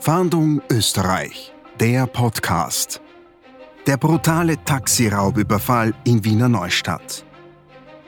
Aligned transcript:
Fahndung 0.00 0.60
Österreich, 0.70 1.52
der 1.80 2.06
Podcast. 2.06 3.00
Der 3.86 3.96
brutale 3.96 4.56
Taxiraubüberfall 4.64 5.94
in 6.04 6.24
Wiener 6.24 6.48
Neustadt. 6.48 7.24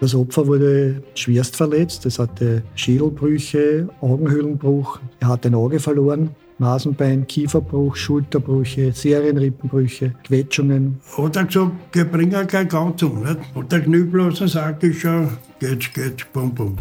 Das 0.01 0.15
Opfer 0.15 0.47
wurde 0.47 1.03
schwerst 1.15 1.57
verletzt. 1.57 2.07
Es 2.07 2.19
hatte 2.19 2.63
Schädelbrüche, 2.75 3.89
Augenhöhlenbruch. 4.01 5.01
Er 5.19 5.29
hat 5.29 5.47
ein 5.47 5.55
Auge 5.55 5.81
verloren. 5.81 6.31
Nasenbein, 6.59 7.27
Kieferbruch, 7.27 7.97
Schulterbrüche, 7.97 8.93
Serienrippenbrüche, 8.93 10.15
Quetschungen. 10.25 11.01
Hat 11.17 11.37
er 11.37 11.45
gesagt, 11.45 11.73
wir 11.93 12.05
bringen 12.05 12.47
kein 12.47 12.69
Ganz 12.69 13.03
um. 13.03 13.23
Nicht? 13.23 13.39
Und 13.55 13.73
der 13.73 13.81
Knüppel 13.81 14.35
sagt, 14.35 14.85
ich 14.85 15.01
schon, 15.01 15.31
geht's, 15.59 15.93
geht's, 15.93 16.25
bum, 16.33 16.55
bum. 16.55 16.77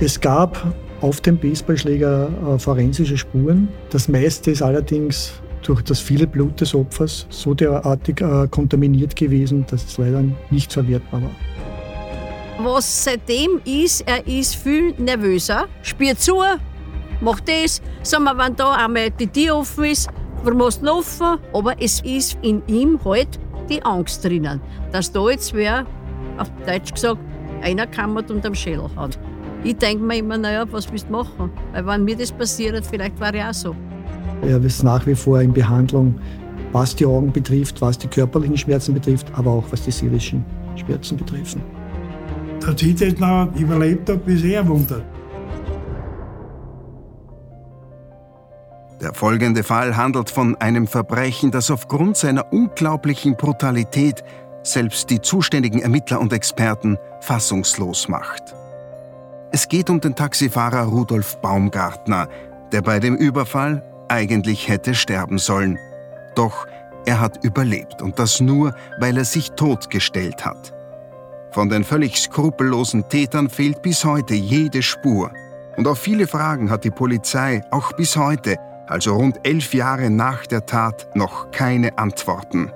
Es 0.00 0.20
gab 0.20 0.74
auf 1.00 1.20
dem 1.20 1.38
Baseballschläger 1.38 2.30
äh, 2.54 2.58
forensische 2.58 3.16
Spuren. 3.16 3.68
Das 3.90 4.08
meiste 4.08 4.50
ist 4.50 4.62
allerdings 4.62 5.32
durch 5.62 5.82
das 5.82 6.00
viele 6.00 6.26
Blut 6.26 6.60
des 6.60 6.74
Opfers 6.74 7.26
so 7.28 7.54
derartig 7.54 8.20
äh, 8.20 8.48
kontaminiert 8.48 9.16
gewesen, 9.16 9.64
dass 9.70 9.84
es 9.84 9.98
leider 9.98 10.24
nicht 10.50 10.72
verwertbar 10.72 11.22
war. 11.22 11.30
Was 12.62 13.04
seitdem 13.04 13.60
ist, 13.64 14.06
er 14.06 14.26
ist 14.26 14.56
viel 14.56 14.92
nervöser, 14.98 15.66
spielt 15.82 16.20
zu, 16.20 16.42
macht 17.20 17.48
das. 17.48 17.80
Sagen 18.02 18.24
wir, 18.24 18.36
wenn 18.36 18.56
da 18.56 18.72
einmal 18.72 19.10
die 19.10 19.26
Tür 19.26 19.56
offen 19.56 19.84
ist, 19.84 20.08
wir 20.44 20.54
müssen 20.54 20.84
laufen. 20.84 21.38
Aber 21.52 21.80
es 21.80 22.00
ist 22.00 22.38
in 22.42 22.62
ihm 22.66 22.98
halt 23.04 23.38
die 23.68 23.82
Angst 23.82 24.24
drinnen, 24.24 24.60
dass 24.92 25.12
da 25.12 25.28
jetzt 25.30 25.54
wer, 25.54 25.86
auf 26.38 26.50
Deutsch 26.66 26.92
gesagt, 26.92 27.20
einer 27.62 27.86
kammert 27.86 28.30
und 28.30 28.44
am 28.44 28.54
Schädel 28.54 28.90
hat. 28.96 29.18
Ich 29.62 29.76
denke 29.76 30.02
mir 30.02 30.16
immer, 30.16 30.38
naja, 30.38 30.64
was 30.70 30.90
willst 30.90 31.08
du 31.08 31.12
machen? 31.12 31.50
Weil 31.72 31.86
wenn 31.86 32.04
mir 32.04 32.16
das 32.16 32.32
passiert, 32.32 32.84
vielleicht 32.86 33.20
war 33.20 33.34
ich 33.34 33.42
auch 33.42 33.52
so. 33.52 33.76
Er 34.42 34.62
ist 34.64 34.82
nach 34.82 35.06
wie 35.06 35.14
vor 35.14 35.40
in 35.40 35.52
Behandlung, 35.52 36.18
was 36.72 36.96
die 36.96 37.04
Augen 37.04 37.30
betrifft, 37.30 37.80
was 37.82 37.98
die 37.98 38.08
körperlichen 38.08 38.56
Schmerzen 38.56 38.94
betrifft, 38.94 39.26
aber 39.34 39.50
auch 39.50 39.64
was 39.70 39.82
die 39.82 39.90
seelischen 39.90 40.44
Schmerzen 40.76 41.18
betreffen. 41.18 41.62
Dass 42.60 42.80
ich 42.82 42.94
das 42.94 43.18
noch 43.18 43.48
überlebt 43.54 44.08
habe, 44.08 44.32
ist 44.32 44.44
eher 44.44 44.60
ein 44.60 44.68
Wunder. 44.68 45.02
Der 49.02 49.14
folgende 49.14 49.62
Fall 49.62 49.96
handelt 49.96 50.30
von 50.30 50.56
einem 50.56 50.86
Verbrechen, 50.86 51.50
das 51.50 51.70
aufgrund 51.70 52.16
seiner 52.16 52.52
unglaublichen 52.52 53.36
Brutalität 53.36 54.22
selbst 54.62 55.08
die 55.08 55.20
zuständigen 55.20 55.80
Ermittler 55.80 56.20
und 56.20 56.32
Experten 56.32 56.98
fassungslos 57.20 58.08
macht. 58.08 58.54
Es 59.52 59.68
geht 59.68 59.90
um 59.90 60.00
den 60.00 60.14
Taxifahrer 60.14 60.84
Rudolf 60.84 61.36
Baumgartner, 61.38 62.28
der 62.72 62.82
bei 62.82 63.00
dem 63.00 63.16
Überfall 63.16 63.82
eigentlich 64.08 64.68
hätte 64.68 64.94
sterben 64.94 65.38
sollen. 65.38 65.78
Doch 66.34 66.66
er 67.06 67.20
hat 67.20 67.44
überlebt 67.44 68.02
und 68.02 68.18
das 68.18 68.40
nur, 68.40 68.74
weil 68.98 69.16
er 69.16 69.24
sich 69.24 69.52
totgestellt 69.52 70.44
hat. 70.44 70.72
Von 71.52 71.68
den 71.68 71.82
völlig 71.82 72.16
skrupellosen 72.20 73.08
Tätern 73.08 73.48
fehlt 73.48 73.82
bis 73.82 74.04
heute 74.04 74.34
jede 74.34 74.82
Spur. 74.82 75.32
Und 75.76 75.88
auf 75.88 75.98
viele 75.98 76.26
Fragen 76.26 76.70
hat 76.70 76.84
die 76.84 76.90
Polizei 76.90 77.62
auch 77.70 77.92
bis 77.92 78.16
heute 78.16 78.56
also 78.90 79.14
rund 79.14 79.38
elf 79.44 79.72
Jahre 79.72 80.10
nach 80.10 80.46
der 80.46 80.66
Tat, 80.66 81.08
noch 81.14 81.52
keine 81.52 81.96
Antworten. 81.96 82.72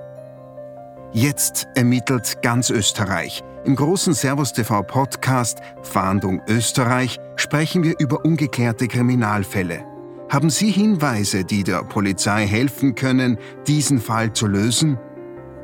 Jetzt 1.11 1.67
ermittelt 1.75 2.41
ganz 2.41 2.69
Österreich. 2.69 3.43
Im 3.65 3.75
großen 3.75 4.13
Servus 4.13 4.53
TV 4.53 4.83
Podcast 4.83 5.57
Fahndung 5.81 6.39
Österreich 6.47 7.19
sprechen 7.35 7.83
wir 7.83 7.95
über 7.97 8.23
ungeklärte 8.23 8.87
Kriminalfälle. 8.87 9.83
Haben 10.29 10.51
Sie 10.51 10.69
Hinweise, 10.69 11.43
die 11.43 11.63
der 11.63 11.83
Polizei 11.83 12.45
helfen 12.45 12.93
können, 12.93 13.39
diesen 13.65 13.99
Fall 13.99 14.31
zu 14.33 14.45
lösen? 14.45 14.99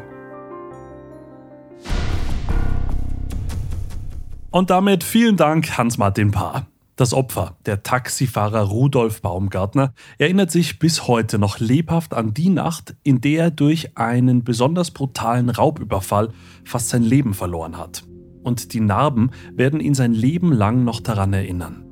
Und 4.50 4.70
damit 4.70 5.04
vielen 5.04 5.36
Dank, 5.36 5.78
Hans-Martin 5.78 6.32
Paar. 6.32 6.68
Das 7.00 7.14
Opfer, 7.14 7.56
der 7.66 7.82
Taxifahrer 7.82 8.64
Rudolf 8.64 9.22
Baumgartner, 9.22 9.94
erinnert 10.18 10.52
sich 10.52 10.80
bis 10.80 11.08
heute 11.08 11.40
noch 11.40 11.58
lebhaft 11.62 12.14
an 12.14 12.34
die 12.34 12.50
Nacht, 12.50 12.94
in 13.04 13.22
der 13.22 13.44
er 13.46 13.52
durch 13.52 13.98
einen 13.98 14.44
besonders 14.44 14.92
brutalen 14.92 15.50
Raubüberfall 15.50 16.34
fast 16.66 16.90
sein 16.90 17.04
Leben 17.04 17.34
verloren 17.34 17.78
hat. 17.78 18.04
Und 18.44 18.74
die 18.74 18.82
Narben 18.82 19.32
werden 19.54 19.80
ihn 19.80 19.94
sein 19.94 20.12
Leben 20.12 20.52
lang 20.52 20.84
noch 20.84 21.00
daran 21.00 21.32
erinnern. 21.32 21.86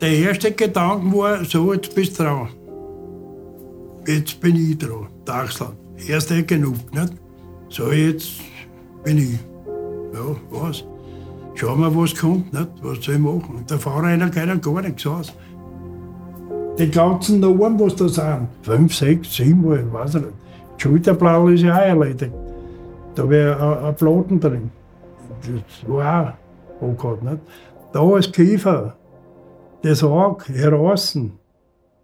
Der 0.00 0.16
erste 0.16 0.52
Gedanke 0.52 1.12
war, 1.18 1.44
so 1.44 1.74
jetzt 1.74 1.92
bist 1.92 2.20
du 2.20 2.22
dran. 2.22 2.48
Jetzt 4.06 4.40
bin 4.40 4.54
ich 4.54 4.78
dran, 4.78 5.08
Dachsland. 5.24 5.74
Erst 6.06 6.28
genug, 6.46 6.76
nicht? 6.94 7.14
So 7.68 7.90
jetzt 7.90 8.34
bin 9.02 9.18
ich. 9.18 9.38
Ja, 10.14 10.36
was? 10.50 10.84
Schauen 11.60 11.80
wir, 11.80 11.94
was 11.94 12.14
kommt, 12.14 12.52
nicht? 12.52 12.68
was 12.82 13.04
soll 13.04 13.16
ich 13.16 13.20
machen? 13.20 13.64
Der 13.68 13.78
Fahrer 13.78 14.04
einer 14.04 14.30
kennt 14.30 14.62
gar 14.62 14.80
nichts 14.80 15.06
aus. 15.06 15.32
Die 16.78 16.90
ganzen 16.90 17.40
Normen, 17.40 17.78
was 17.78 17.96
da 17.96 18.08
sind, 18.08 18.48
fünf, 18.62 18.94
sechs, 18.94 19.36
sieben, 19.36 19.62
ich 19.74 19.92
weiß 19.92 20.14
ich 20.14 20.22
nicht. 20.22 20.32
Die 20.78 20.82
Schulterblau 20.82 21.48
ist 21.48 21.62
ja 21.62 21.74
auch 21.74 21.80
erledigt. 21.80 22.32
Da 23.14 23.28
wäre 23.28 23.84
ein 23.84 23.94
Platten 23.94 24.40
drin. 24.40 24.70
Das 25.42 25.88
war 25.88 26.38
auch 26.80 26.86
angehört, 26.86 27.22
nicht? 27.22 27.38
Da 27.92 28.16
ist 28.16 28.32
Kiefer, 28.32 28.94
das 29.82 30.02
Auge, 30.02 30.54
heraus. 30.54 31.18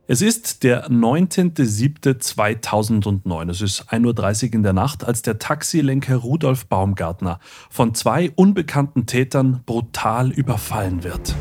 Es 0.09 0.23
ist 0.23 0.63
der 0.63 0.89
19.07.2009. 0.89 3.51
Es 3.51 3.61
ist 3.61 3.91
1.30 3.91 4.47
Uhr 4.47 4.55
in 4.55 4.63
der 4.63 4.73
Nacht, 4.73 5.03
als 5.03 5.23
der 5.23 5.41
Taxilenker 5.41 6.15
Rudolf 6.15 6.67
Baumgartner 6.67 7.41
von 7.71 7.93
zwei 7.93 8.31
unbekannten 8.37 9.07
Tätern 9.07 9.65
brutal 9.67 10.31
überfallen 10.31 11.03
wird. 11.03 11.35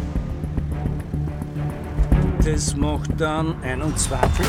Das 2.44 2.76
macht 2.76 3.22
dann 3.22 3.53
21. 3.62 4.44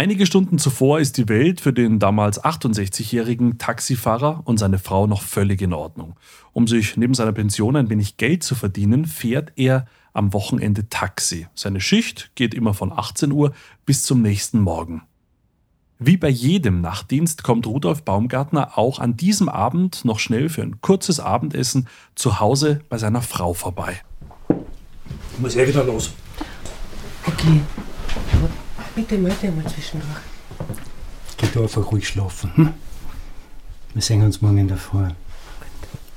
Einige 0.00 0.24
Stunden 0.24 0.56
zuvor 0.56 0.98
ist 0.98 1.18
die 1.18 1.28
Welt 1.28 1.60
für 1.60 1.74
den 1.74 1.98
damals 1.98 2.42
68-jährigen 2.42 3.58
Taxifahrer 3.58 4.40
und 4.46 4.56
seine 4.56 4.78
Frau 4.78 5.06
noch 5.06 5.20
völlig 5.20 5.60
in 5.60 5.74
Ordnung. 5.74 6.16
Um 6.54 6.66
sich 6.66 6.96
neben 6.96 7.12
seiner 7.12 7.32
Pension 7.32 7.76
ein 7.76 7.90
wenig 7.90 8.16
Geld 8.16 8.42
zu 8.42 8.54
verdienen, 8.54 9.04
fährt 9.04 9.52
er 9.56 9.84
am 10.14 10.32
Wochenende 10.32 10.88
Taxi. 10.88 11.48
Seine 11.54 11.82
Schicht 11.82 12.30
geht 12.34 12.54
immer 12.54 12.72
von 12.72 12.94
18 12.94 13.30
Uhr 13.30 13.52
bis 13.84 14.02
zum 14.02 14.22
nächsten 14.22 14.60
Morgen. 14.60 15.02
Wie 15.98 16.16
bei 16.16 16.30
jedem 16.30 16.80
Nachtdienst 16.80 17.42
kommt 17.42 17.66
Rudolf 17.66 18.02
Baumgartner 18.02 18.78
auch 18.78 19.00
an 19.00 19.18
diesem 19.18 19.50
Abend 19.50 20.06
noch 20.06 20.18
schnell 20.18 20.48
für 20.48 20.62
ein 20.62 20.80
kurzes 20.80 21.20
Abendessen 21.20 21.88
zu 22.14 22.40
Hause 22.40 22.80
bei 22.88 22.96
seiner 22.96 23.20
Frau 23.20 23.52
vorbei. 23.52 24.00
Ich 25.34 25.40
muss 25.40 25.56
eh 25.56 25.68
wieder 25.68 25.84
los. 25.84 26.14
Okay. 27.26 27.60
Bitte 28.94 29.18
melde 29.18 29.36
dich 29.40 29.54
mal 29.54 29.66
zwischendurch. 29.66 30.20
Geh 31.36 31.46
du 31.52 31.62
einfach 31.62 31.90
ruhig 31.92 32.08
schlafen. 32.08 32.50
Hm? 32.56 32.74
Wir 33.94 34.02
sehen 34.02 34.22
uns 34.22 34.42
morgen 34.42 34.58
in 34.58 34.68
der 34.68 34.76
Früh. 34.76 35.08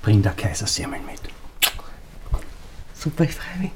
Bring 0.02 0.22
der 0.22 0.34
Kaisersemmeln 0.34 1.06
mit. 1.06 1.22
Super, 2.94 3.24
ich 3.24 3.36
freue 3.36 3.64
mich. 3.64 3.72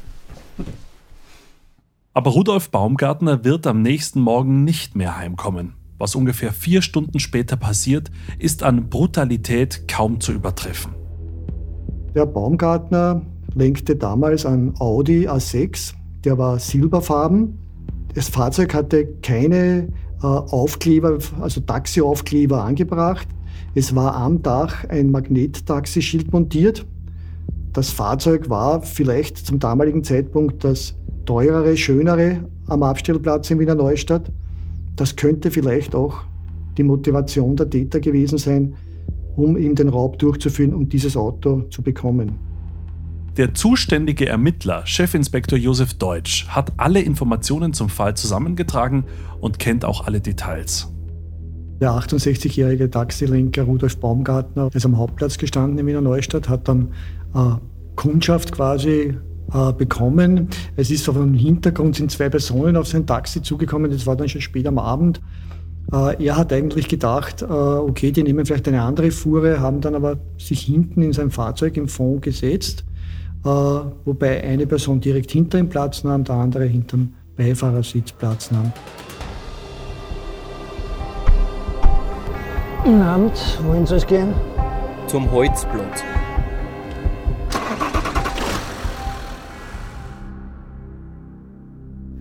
Aber 2.14 2.32
Rudolf 2.32 2.72
Baumgartner 2.72 3.44
wird 3.44 3.68
am 3.68 3.82
nächsten 3.82 4.20
Morgen 4.22 4.64
nicht 4.64 4.96
mehr 4.96 5.18
heimkommen. 5.18 5.76
Was 6.00 6.16
ungefähr 6.16 6.52
vier 6.52 6.82
Stunden 6.82 7.20
später 7.20 7.56
passiert, 7.56 8.12
ist 8.40 8.64
an 8.64 8.90
Brutalität 8.90 9.88
kaum 9.88 10.20
zu 10.20 10.32
übertreffen. 10.32 10.94
Der 12.16 12.26
Baumgartner 12.26 13.22
lenkte 13.54 13.96
damals 13.96 14.46
ein 14.46 14.74
Audi 14.80 15.28
A6, 15.28 15.94
der 16.24 16.38
war 16.38 16.60
silberfarben 16.60 17.67
das 18.18 18.30
Fahrzeug 18.30 18.74
hatte 18.74 19.06
keine 19.22 19.90
äh, 20.24 20.26
Aufkleber, 20.26 21.20
also 21.40 21.62
Taxiaufkleber 21.62 22.64
angebracht. 22.64 23.28
Es 23.76 23.94
war 23.94 24.16
am 24.16 24.42
Dach 24.42 24.86
ein 24.90 25.12
Magnettaxischild 25.12 26.34
montiert. 26.34 26.84
Das 27.74 27.92
Fahrzeug 27.92 28.50
war 28.50 28.82
vielleicht 28.82 29.38
zum 29.38 29.60
damaligen 29.60 30.04
Zeitpunkt 30.04 30.64
das 30.64 30.96
teurere, 31.28 31.78
schönere 31.78 32.44
am 32.66 32.82
Abstellplatz 32.82 33.52
in 33.52 33.60
Wiener 33.60 33.76
Neustadt. 33.76 34.32
Das 34.96 35.16
könnte 35.16 35.52
vielleicht 35.52 35.94
auch 35.94 36.24
die 36.76 36.84
Motivation 36.84 37.56
der 37.56 37.70
Täter 37.70 38.00
gewesen 38.00 38.40
sein, 38.40 38.74
um 39.36 39.56
ihm 39.58 39.76
den 39.76 39.90
Raub 39.90 40.18
durchzuführen 40.18 40.74
und 40.74 40.92
dieses 40.92 41.16
Auto 41.16 41.66
zu 41.70 41.84
bekommen. 41.84 42.47
Der 43.38 43.54
zuständige 43.54 44.28
Ermittler, 44.28 44.84
Chefinspektor 44.88 45.60
Josef 45.60 45.94
Deutsch, 45.94 46.48
hat 46.48 46.74
alle 46.78 47.02
Informationen 47.02 47.72
zum 47.72 47.88
Fall 47.88 48.18
zusammengetragen 48.18 49.04
und 49.40 49.60
kennt 49.60 49.86
auch 49.86 50.08
alle 50.08 50.22
Details. 50.22 50.92
Der 51.80 51.92
68-jährige 51.92 52.90
Taxilenker 52.90 53.62
Rudolf 53.62 54.00
Baumgartner 54.00 54.72
ist 54.74 54.88
am 54.88 54.98
Hauptplatz 54.98 55.38
gestanden 55.38 55.78
in 55.78 55.86
Wiener 55.86 56.02
Neustadt, 56.02 56.50
hat 56.50 56.68
dann 56.68 56.94
äh, 57.36 57.52
Kundschaft 57.96 58.54
quasi 58.54 59.16
äh, 59.54 59.74
bekommen. 59.74 60.50
Es 60.76 60.90
ist 60.90 61.08
auf 61.08 61.16
dem 61.16 61.36
Hintergrund 61.36 61.96
sind 61.96 62.10
zwei 62.10 62.30
Personen 62.30 62.76
auf 62.76 62.88
sein 62.88 63.06
Taxi 63.06 63.44
zugekommen, 63.44 63.92
das 63.92 64.08
war 64.08 64.16
dann 64.16 64.30
schon 64.30 64.42
spät 64.42 64.66
am 64.66 64.80
Abend. 64.80 65.22
Äh, 65.94 66.26
er 66.26 66.38
hat 66.38 66.52
eigentlich 66.52 66.88
gedacht, 66.88 67.44
äh, 67.44 67.46
okay, 67.46 68.12
die 68.12 68.24
nehmen 68.24 68.48
vielleicht 68.48 68.68
eine 68.68 68.82
andere 68.82 69.12
Fuhre, 69.12 69.60
haben 69.60 69.80
dann 69.80 69.94
aber 69.94 70.18
sich 70.40 70.62
hinten 70.62 71.04
in 71.04 71.14
sein 71.14 71.30
Fahrzeug 71.30 71.78
im 71.78 71.88
Fond 71.88 72.24
gesetzt, 72.24 72.84
wobei 73.48 74.44
eine 74.44 74.68
Person 74.68 75.00
direkt 75.00 75.32
hinter 75.32 75.60
ihm 75.60 75.70
Platz 75.70 76.04
nahm, 76.04 76.24
der 76.24 76.36
andere 76.36 76.66
hinter 76.66 76.98
dem 76.98 77.14
Beifahrersitz 77.36 78.12
Platz 78.12 78.52
nahm. 78.52 78.72
Guten 82.84 83.02
Abend, 83.02 83.60
wohin 83.64 83.86
soll 83.86 83.98
es 83.98 84.08
gehen? 84.08 84.34
Zum 85.08 85.30
Holzplatz. 85.32 86.04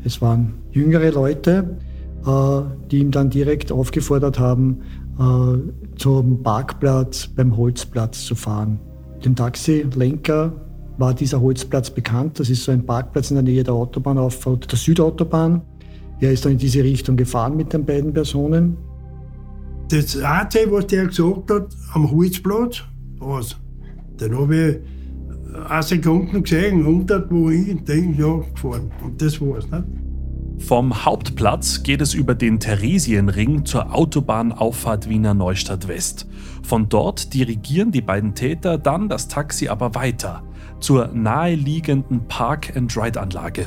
Es 0.04 0.20
waren 0.22 0.54
jüngere 0.70 1.10
Leute, 1.10 1.78
äh, 2.24 2.60
die 2.90 2.98
ihm 2.98 3.10
dann 3.10 3.30
direkt 3.30 3.72
aufgefordert 3.72 4.38
haben, 4.38 4.82
äh, 5.18 5.98
zum 5.98 6.42
Parkplatz 6.42 7.26
beim 7.26 7.56
Holzplatz 7.56 8.24
zu 8.24 8.34
fahren. 8.34 8.78
Dem 9.24 9.34
Taxilenker 9.34 10.52
war 10.98 11.14
dieser 11.14 11.40
Holzplatz 11.40 11.90
bekannt. 11.90 12.40
Das 12.40 12.50
ist 12.50 12.64
so 12.64 12.72
ein 12.72 12.84
Parkplatz 12.84 13.30
in 13.30 13.36
der 13.36 13.42
Nähe 13.42 13.62
der 13.62 13.74
Autobahnauffahrt 13.74 14.70
der 14.70 14.78
Südautobahn. 14.78 15.62
Er 16.20 16.32
ist 16.32 16.44
dann 16.44 16.52
in 16.52 16.58
diese 16.58 16.82
Richtung 16.82 17.16
gefahren 17.16 17.56
mit 17.56 17.72
den 17.72 17.84
beiden 17.84 18.12
Personen. 18.12 18.76
Das 19.90 20.16
Einzige, 20.16 20.72
was 20.72 20.86
der 20.86 21.06
gesagt 21.06 21.50
hat, 21.50 21.68
am 21.92 22.10
Holzplatz, 22.10 22.82
was? 23.18 23.56
Dann 24.16 24.36
habe 24.36 24.56
ich 24.56 25.70
eine 25.70 25.82
Sekunde 25.82 26.42
gesehen, 26.42 26.80
100 26.80 27.30
wo 27.30 27.50
ich 27.50 27.84
denke, 27.84 28.20
ja, 28.20 28.36
gefahren. 28.38 28.90
Und 29.04 29.20
das 29.20 29.40
war's. 29.40 29.70
Nicht? 29.70 29.84
Vom 30.58 31.04
Hauptplatz 31.04 31.82
geht 31.82 32.00
es 32.00 32.14
über 32.14 32.34
den 32.34 32.58
Theresienring 32.58 33.66
zur 33.66 33.94
Autobahnauffahrt 33.94 35.08
Wiener 35.08 35.34
Neustadt 35.34 35.86
West. 35.86 36.26
Von 36.62 36.88
dort 36.88 37.34
dirigieren 37.34 37.92
die 37.92 38.00
beiden 38.00 38.34
Täter 38.34 38.78
dann 38.78 39.10
das 39.10 39.28
Taxi 39.28 39.68
aber 39.68 39.94
weiter 39.94 40.42
zur 40.80 41.08
naheliegenden 41.08 42.26
Park-and-Ride-Anlage. 42.28 43.66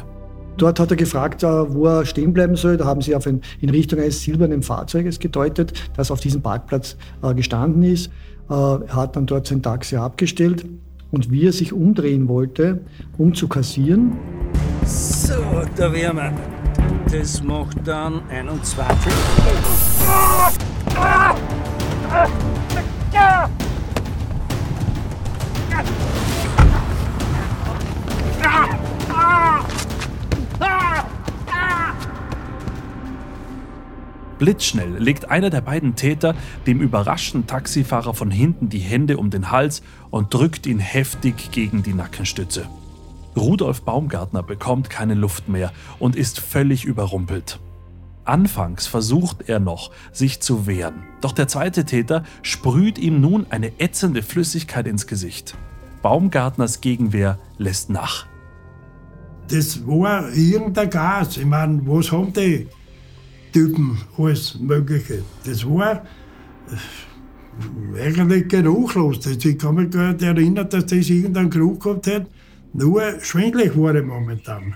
Dort 0.58 0.80
hat 0.80 0.92
er 0.92 0.98
gefragt, 0.98 1.42
äh, 1.44 1.48
wo 1.48 1.88
er 1.88 2.06
stehen 2.06 2.34
bleiben 2.34 2.58
soll. 2.58 2.76
Da 2.76 2.86
haben 2.86 3.02
sie 3.02 3.16
auf 3.16 3.26
ein, 3.26 3.42
in 3.62 3.70
Richtung 3.70 4.00
eines 4.00 4.22
silbernen 4.22 4.62
Fahrzeuges 4.62 5.20
gedeutet, 5.20 5.74
das 5.96 6.12
auf 6.12 6.20
diesem 6.20 6.42
Parkplatz 6.42 6.98
äh, 7.24 7.34
gestanden 7.34 7.84
ist. 7.84 8.08
Äh, 8.50 8.54
er 8.54 8.96
hat 8.96 9.16
dann 9.16 9.26
dort 9.26 9.48
sein 9.48 9.62
Taxi 9.62 9.96
abgestellt 9.96 10.66
und 11.12 11.32
wie 11.32 11.48
er 11.48 11.54
sich 11.54 11.72
umdrehen 11.72 12.28
wollte, 12.28 12.82
um 13.18 13.34
zu 13.34 13.48
kassieren. 13.48 14.18
So, 14.86 15.34
da 15.78 15.94
wären 15.94 16.18
wir. 16.18 16.34
Das 17.12 17.42
macht 17.42 17.88
dann 17.88 18.22
21. 18.30 19.14
Blitzschnell 34.39 34.97
legt 34.97 35.30
einer 35.30 35.50
der 35.50 35.62
beiden 35.62 35.95
Täter 35.95 36.33
dem 36.65 36.80
überraschten 36.81 37.45
Taxifahrer 37.45 38.13
von 38.13 38.31
hinten 38.31 38.69
die 38.69 38.80
Hände 38.80 39.18
um 39.18 39.30
den 39.30 39.51
Hals 39.51 39.83
und 40.09 40.33
drückt 40.33 40.65
ihn 40.65 40.80
heftig 40.80 41.51
gegen 41.51 41.83
die 41.83 41.94
Nackenstütze. 41.94 42.68
Rudolf 43.36 43.81
Baumgartner 43.83 44.41
bekommt 44.41 44.89
keine 44.89 45.13
Luft 45.13 45.50
mehr 45.50 45.71
und 46.00 46.15
ist 46.15 46.39
völlig 46.39 46.86
überrumpelt. 46.86 47.59
Anfangs 48.24 48.88
versucht 48.88 49.50
er 49.50 49.59
noch, 49.59 49.91
sich 50.12 50.39
zu 50.39 50.68
wehren, 50.68 51.03
doch 51.21 51.31
der 51.31 51.47
zweite 51.47 51.83
Täter 51.83 52.24
sprüht 52.41 52.97
ihm 52.97 53.21
nun 53.21 53.45
eine 53.50 53.80
ätzende 53.80 54.24
Flüssigkeit 54.24 54.88
ins 54.88 55.06
Gesicht. 55.07 55.57
Baumgartners 56.01 56.80
Gegenwehr 56.80 57.39
lässt 57.57 57.89
nach. 57.89 58.25
Das 59.50 59.86
war 59.86 60.31
irgendein 60.31 60.89
Gas. 60.89 61.38
Ich 61.38 61.45
meine, 61.45 61.81
was 61.86 62.12
haben 62.12 62.31
die 62.31 62.68
Typen 63.51 63.98
alles 64.18 64.57
Mögliche? 64.60 65.24
Das 65.46 65.66
war 65.66 66.04
äh, 67.96 68.01
eigentlich 68.01 68.48
geruchlos. 68.48 69.25
Ich 69.25 69.57
kann 69.57 69.75
mich 69.75 69.90
gar 69.92 70.13
nicht 70.13 70.22
erinnern, 70.22 70.69
dass 70.69 70.86
das 70.86 71.10
irgendeinen 71.10 71.50
Geruch 71.50 71.80
gehabt 71.80 72.07
hat. 72.07 72.25
Nur 72.74 73.01
schwindlig 73.22 73.72
ich 73.75 74.04
momentan. 74.06 74.75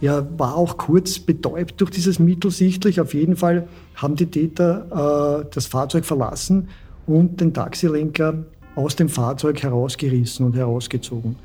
Er 0.00 0.26
war 0.38 0.56
auch 0.56 0.76
kurz 0.76 1.18
betäubt 1.18 1.80
durch 1.80 1.90
dieses 1.90 2.18
Mittel 2.18 2.50
sichtlich. 2.50 3.00
Auf 3.00 3.14
jeden 3.14 3.36
Fall 3.36 3.68
haben 3.94 4.16
die 4.16 4.26
Täter 4.26 5.44
äh, 5.44 5.46
das 5.54 5.66
Fahrzeug 5.66 6.04
verlassen 6.04 6.68
und 7.06 7.40
den 7.40 7.54
Taxilenker 7.54 8.44
aus 8.74 8.96
dem 8.96 9.08
Fahrzeug 9.08 9.62
herausgerissen 9.62 10.44
und 10.44 10.56
herausgezogen. 10.56 11.36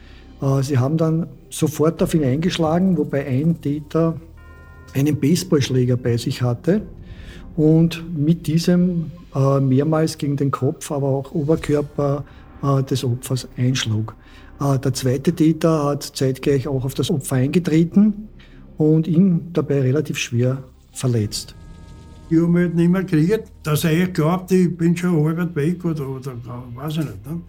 Äh, 0.41 0.63
sie 0.63 0.77
haben 0.79 0.97
dann 0.97 1.27
sofort 1.50 2.01
auf 2.01 2.13
ihn 2.13 2.24
eingeschlagen, 2.24 2.97
wobei 2.97 3.27
ein 3.27 3.62
Täter 3.62 4.19
einen 4.94 5.19
Baseballschläger 5.19 5.98
bei 5.98 6.18
sich 6.18 6.42
hatte 6.42 6.81
und 7.56 8.04
mit 8.18 8.48
diesem 8.48 9.12
äh, 9.36 9.60
mehrmals 9.60 10.18
gegen 10.18 10.38
den 10.38 10.51
Kopf, 10.51 10.92
aber 10.92 11.07
auch 11.07 11.31
Oberkörper 11.31 12.24
äh, 12.63 12.84
des 12.84 13.03
Opfers 13.03 13.48
einschlug. 13.58 14.15
Äh, 14.60 14.79
der 14.79 14.94
zweite 14.94 15.34
Täter 15.34 15.86
hat 15.86 16.03
zeitgleich 16.03 16.67
auch 16.67 16.86
auf 16.86 16.94
das 16.94 17.10
Opfer 17.10 17.36
eingetreten 17.38 18.29
und 18.77 19.08
ihn 19.08 19.50
dabei 19.53 19.82
relativ 19.82 20.17
schwer 20.17 20.63
verletzt. 20.91 21.56
Ich 22.29 22.38
habe 22.38 22.48
mich 22.50 22.63
halt 22.63 22.75
nicht 22.75 22.89
mehr 22.89 23.03
gekriegt, 23.03 23.51
dass 23.63 23.84
er 23.86 23.91
echt 23.91 24.15
glaubt, 24.15 24.51
ich 24.51 24.75
bin 24.75 24.96
schon 24.98 25.24
halb 25.24 25.56
weg 25.56 25.84
oder, 25.86 26.10
oder 26.10 26.34
weiß 26.75 26.94
ich 26.94 27.06
nicht. 27.06 27.25
Ne? 27.25 27.41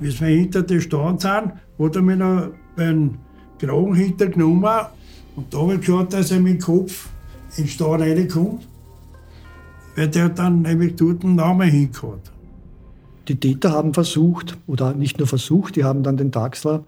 Wie 0.00 0.20
wir 0.20 0.28
hinter 0.28 0.62
den 0.62 0.80
Stand 0.80 1.20
sind, 1.20 1.32
hat 1.32 1.96
er 1.96 2.02
mich 2.02 2.16
noch 2.16 2.50
beim 2.76 3.18
Kragen 3.58 3.94
hintergenommen 3.94 4.86
und 5.38 5.54
da 5.54 5.58
habe 5.58 5.74
ich 5.74 5.80
geschaut, 5.80 6.12
dass 6.12 6.32
er 6.32 6.40
mit 6.40 6.54
dem 6.54 6.60
Kopf 6.60 7.08
in 7.56 7.64
den 7.64 7.68
Stand 7.68 8.02
reinkommt, 8.02 8.66
weil 9.94 10.08
der 10.08 10.30
dann 10.30 10.62
nämlich 10.62 10.96
dort 10.96 11.22
einen 11.22 11.36
Namen 11.36 11.70
hingehört. 11.70 12.32
Die 13.28 13.38
Täter 13.38 13.70
haben 13.70 13.94
versucht, 13.94 14.58
oder 14.66 14.94
nicht 14.94 15.18
nur 15.18 15.28
versucht, 15.28 15.76
die 15.76 15.84
haben 15.84 16.02
dann 16.02 16.16
den 16.16 16.32
Taxler 16.32 16.84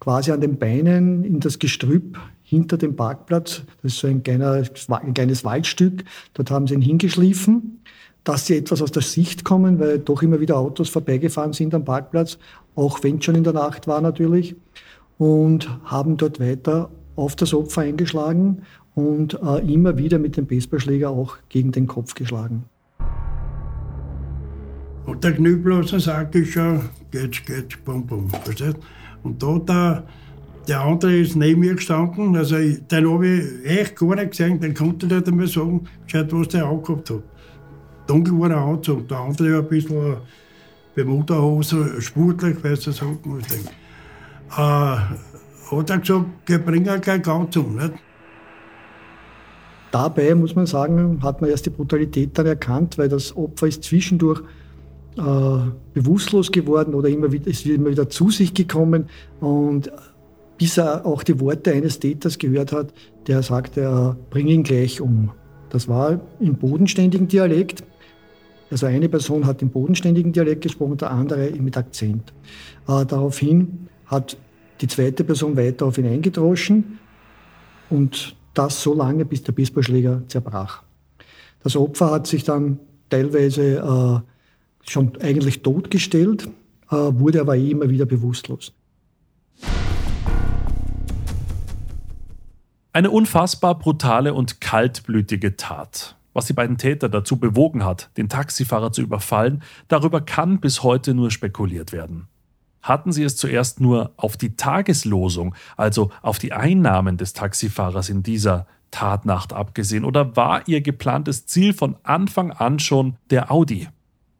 quasi 0.00 0.32
an 0.32 0.42
den 0.42 0.58
Beinen 0.58 1.24
in 1.24 1.40
das 1.40 1.58
Gestrüpp 1.58 2.18
hinter 2.42 2.76
dem 2.76 2.94
Parkplatz, 2.94 3.62
das 3.82 3.94
ist 3.94 4.00
so 4.00 4.06
ein, 4.06 4.22
kleiner, 4.22 4.62
ein 4.88 5.14
kleines 5.14 5.42
Waldstück, 5.42 6.04
dort 6.34 6.50
haben 6.50 6.66
sie 6.66 6.74
ihn 6.74 6.82
hingeschliffen, 6.82 7.80
dass 8.22 8.44
sie 8.44 8.58
etwas 8.58 8.82
aus 8.82 8.92
der 8.92 9.02
Sicht 9.02 9.44
kommen, 9.44 9.78
weil 9.78 9.98
doch 9.98 10.20
immer 10.20 10.40
wieder 10.40 10.58
Autos 10.58 10.90
vorbeigefahren 10.90 11.54
sind 11.54 11.74
am 11.74 11.86
Parkplatz, 11.86 12.36
auch 12.74 13.02
wenn 13.02 13.16
es 13.16 13.24
schon 13.24 13.34
in 13.34 13.44
der 13.44 13.54
Nacht 13.54 13.86
war 13.86 14.02
natürlich, 14.02 14.56
und 15.16 15.70
haben 15.84 16.18
dort 16.18 16.38
weiter 16.38 16.90
auf 17.16 17.36
das 17.36 17.54
Opfer 17.54 17.82
eingeschlagen 17.82 18.62
und 18.94 19.34
äh, 19.42 19.72
immer 19.72 19.98
wieder 19.98 20.18
mit 20.18 20.36
dem 20.36 20.46
Baseballschläger 20.46 21.10
auch 21.10 21.36
gegen 21.48 21.72
den 21.72 21.86
Kopf 21.86 22.14
geschlagen. 22.14 22.64
Und 25.06 25.22
der 25.22 25.32
Knüppelhausen 25.32 26.00
sagt 26.00 26.34
ich 26.34 26.52
schon, 26.52 26.80
geht's, 27.10 27.44
geht's, 27.44 27.76
bum, 27.84 28.06
bum. 28.06 28.30
Und 29.22 29.42
da 29.42 29.58
der, 29.58 30.04
der 30.66 30.80
andere 30.80 31.18
ist 31.18 31.36
neben 31.36 31.60
mir 31.60 31.74
gestanden, 31.74 32.34
also 32.36 32.56
den 32.56 33.10
habe 33.10 33.26
ich 33.26 33.70
echt 33.70 33.96
gar 33.96 34.14
nicht 34.14 34.30
gesehen, 34.30 34.60
den 34.60 34.74
konnte 34.74 35.06
ich 35.06 35.12
nicht 35.12 35.28
einmal 35.28 35.46
sagen, 35.46 35.86
schaut, 36.06 36.32
was 36.32 36.48
der 36.48 36.64
angehabt 36.64 37.10
hat. 37.10 37.22
Dunkel 38.06 38.38
war 38.38 38.48
der 38.48 38.58
Anzug, 38.58 39.08
der 39.08 39.18
andere 39.18 39.58
ein 39.58 39.68
bisschen 39.68 40.16
Bermuda-Hose, 40.94 42.00
sportlich, 42.00 42.62
weißt 42.62 42.86
du, 42.86 42.90
ich. 42.90 44.58
Äh, 44.58 44.96
hat 45.70 45.90
er 45.90 45.98
gesagt, 45.98 46.26
geh, 46.46 46.58
bring 46.58 46.86
er 46.86 46.98
gleich 46.98 47.22
ganz 47.22 47.56
um. 47.56 47.76
Nicht? 47.76 47.94
Dabei 49.90 50.34
muss 50.34 50.56
man 50.56 50.66
sagen, 50.66 51.20
hat 51.22 51.40
man 51.40 51.50
erst 51.50 51.66
die 51.66 51.70
Brutalität 51.70 52.36
dann 52.36 52.46
erkannt, 52.46 52.98
weil 52.98 53.08
das 53.08 53.36
Opfer 53.36 53.68
ist 53.68 53.84
zwischendurch 53.84 54.42
äh, 55.16 55.70
bewusstlos 55.92 56.50
geworden 56.50 56.94
oder 56.94 57.08
immer 57.08 57.30
wieder, 57.30 57.46
ist 57.48 57.64
immer 57.66 57.90
wieder 57.90 58.08
zu 58.08 58.30
sich 58.30 58.54
gekommen 58.54 59.06
und 59.38 59.92
bis 60.58 60.78
er 60.78 61.06
auch 61.06 61.22
die 61.22 61.38
Worte 61.40 61.72
eines 61.72 62.00
Täters 62.00 62.38
gehört 62.38 62.72
hat, 62.72 62.92
der 63.28 63.42
sagte, 63.42 63.82
äh, 63.82 64.30
bring 64.30 64.48
ihn 64.48 64.64
gleich 64.64 65.00
um. 65.00 65.30
Das 65.70 65.88
war 65.88 66.20
im 66.40 66.56
bodenständigen 66.56 67.28
Dialekt. 67.28 67.84
Also 68.70 68.86
eine 68.86 69.08
Person 69.08 69.46
hat 69.46 69.62
im 69.62 69.70
bodenständigen 69.70 70.32
Dialekt 70.32 70.62
gesprochen, 70.62 70.96
der 70.96 71.10
andere 71.12 71.50
mit 71.50 71.76
Akzent. 71.76 72.32
Äh, 72.88 73.04
daraufhin 73.06 73.88
hat 74.06 74.36
die 74.84 74.88
zweite 74.88 75.24
Person 75.24 75.56
weiter 75.56 75.86
auf 75.86 75.96
ihn 75.96 76.06
eingedroschen 76.06 76.98
und 77.88 78.36
das 78.52 78.82
so 78.82 78.92
lange, 78.92 79.24
bis 79.24 79.42
der 79.42 79.52
Baseballschläger 79.52 80.24
zerbrach. 80.28 80.82
Das 81.62 81.74
Opfer 81.74 82.10
hat 82.10 82.26
sich 82.26 82.44
dann 82.44 82.78
teilweise 83.08 83.78
äh, 83.78 84.90
schon 84.90 85.16
eigentlich 85.22 85.62
totgestellt, 85.62 86.50
äh, 86.90 86.96
wurde 86.96 87.40
aber 87.40 87.56
eh 87.56 87.70
immer 87.70 87.88
wieder 87.88 88.04
bewusstlos. 88.04 88.74
Eine 92.92 93.10
unfassbar 93.10 93.78
brutale 93.78 94.34
und 94.34 94.60
kaltblütige 94.60 95.56
Tat. 95.56 96.14
Was 96.34 96.44
die 96.44 96.52
beiden 96.52 96.76
Täter 96.76 97.08
dazu 97.08 97.38
bewogen 97.38 97.86
hat, 97.86 98.10
den 98.18 98.28
Taxifahrer 98.28 98.92
zu 98.92 99.00
überfallen, 99.00 99.62
darüber 99.88 100.20
kann 100.20 100.60
bis 100.60 100.82
heute 100.82 101.14
nur 101.14 101.30
spekuliert 101.30 101.92
werden. 101.92 102.28
Hatten 102.84 103.12
sie 103.12 103.22
es 103.22 103.36
zuerst 103.38 103.80
nur 103.80 104.12
auf 104.18 104.36
die 104.36 104.56
Tageslosung, 104.56 105.54
also 105.78 106.10
auf 106.20 106.38
die 106.38 106.52
Einnahmen 106.52 107.16
des 107.16 107.32
Taxifahrers 107.32 108.10
in 108.10 108.22
dieser 108.22 108.66
Tatnacht 108.90 109.54
abgesehen, 109.54 110.04
oder 110.04 110.36
war 110.36 110.68
ihr 110.68 110.82
geplantes 110.82 111.46
Ziel 111.46 111.72
von 111.72 111.96
Anfang 112.02 112.52
an 112.52 112.78
schon 112.78 113.16
der 113.30 113.50
Audi? 113.50 113.88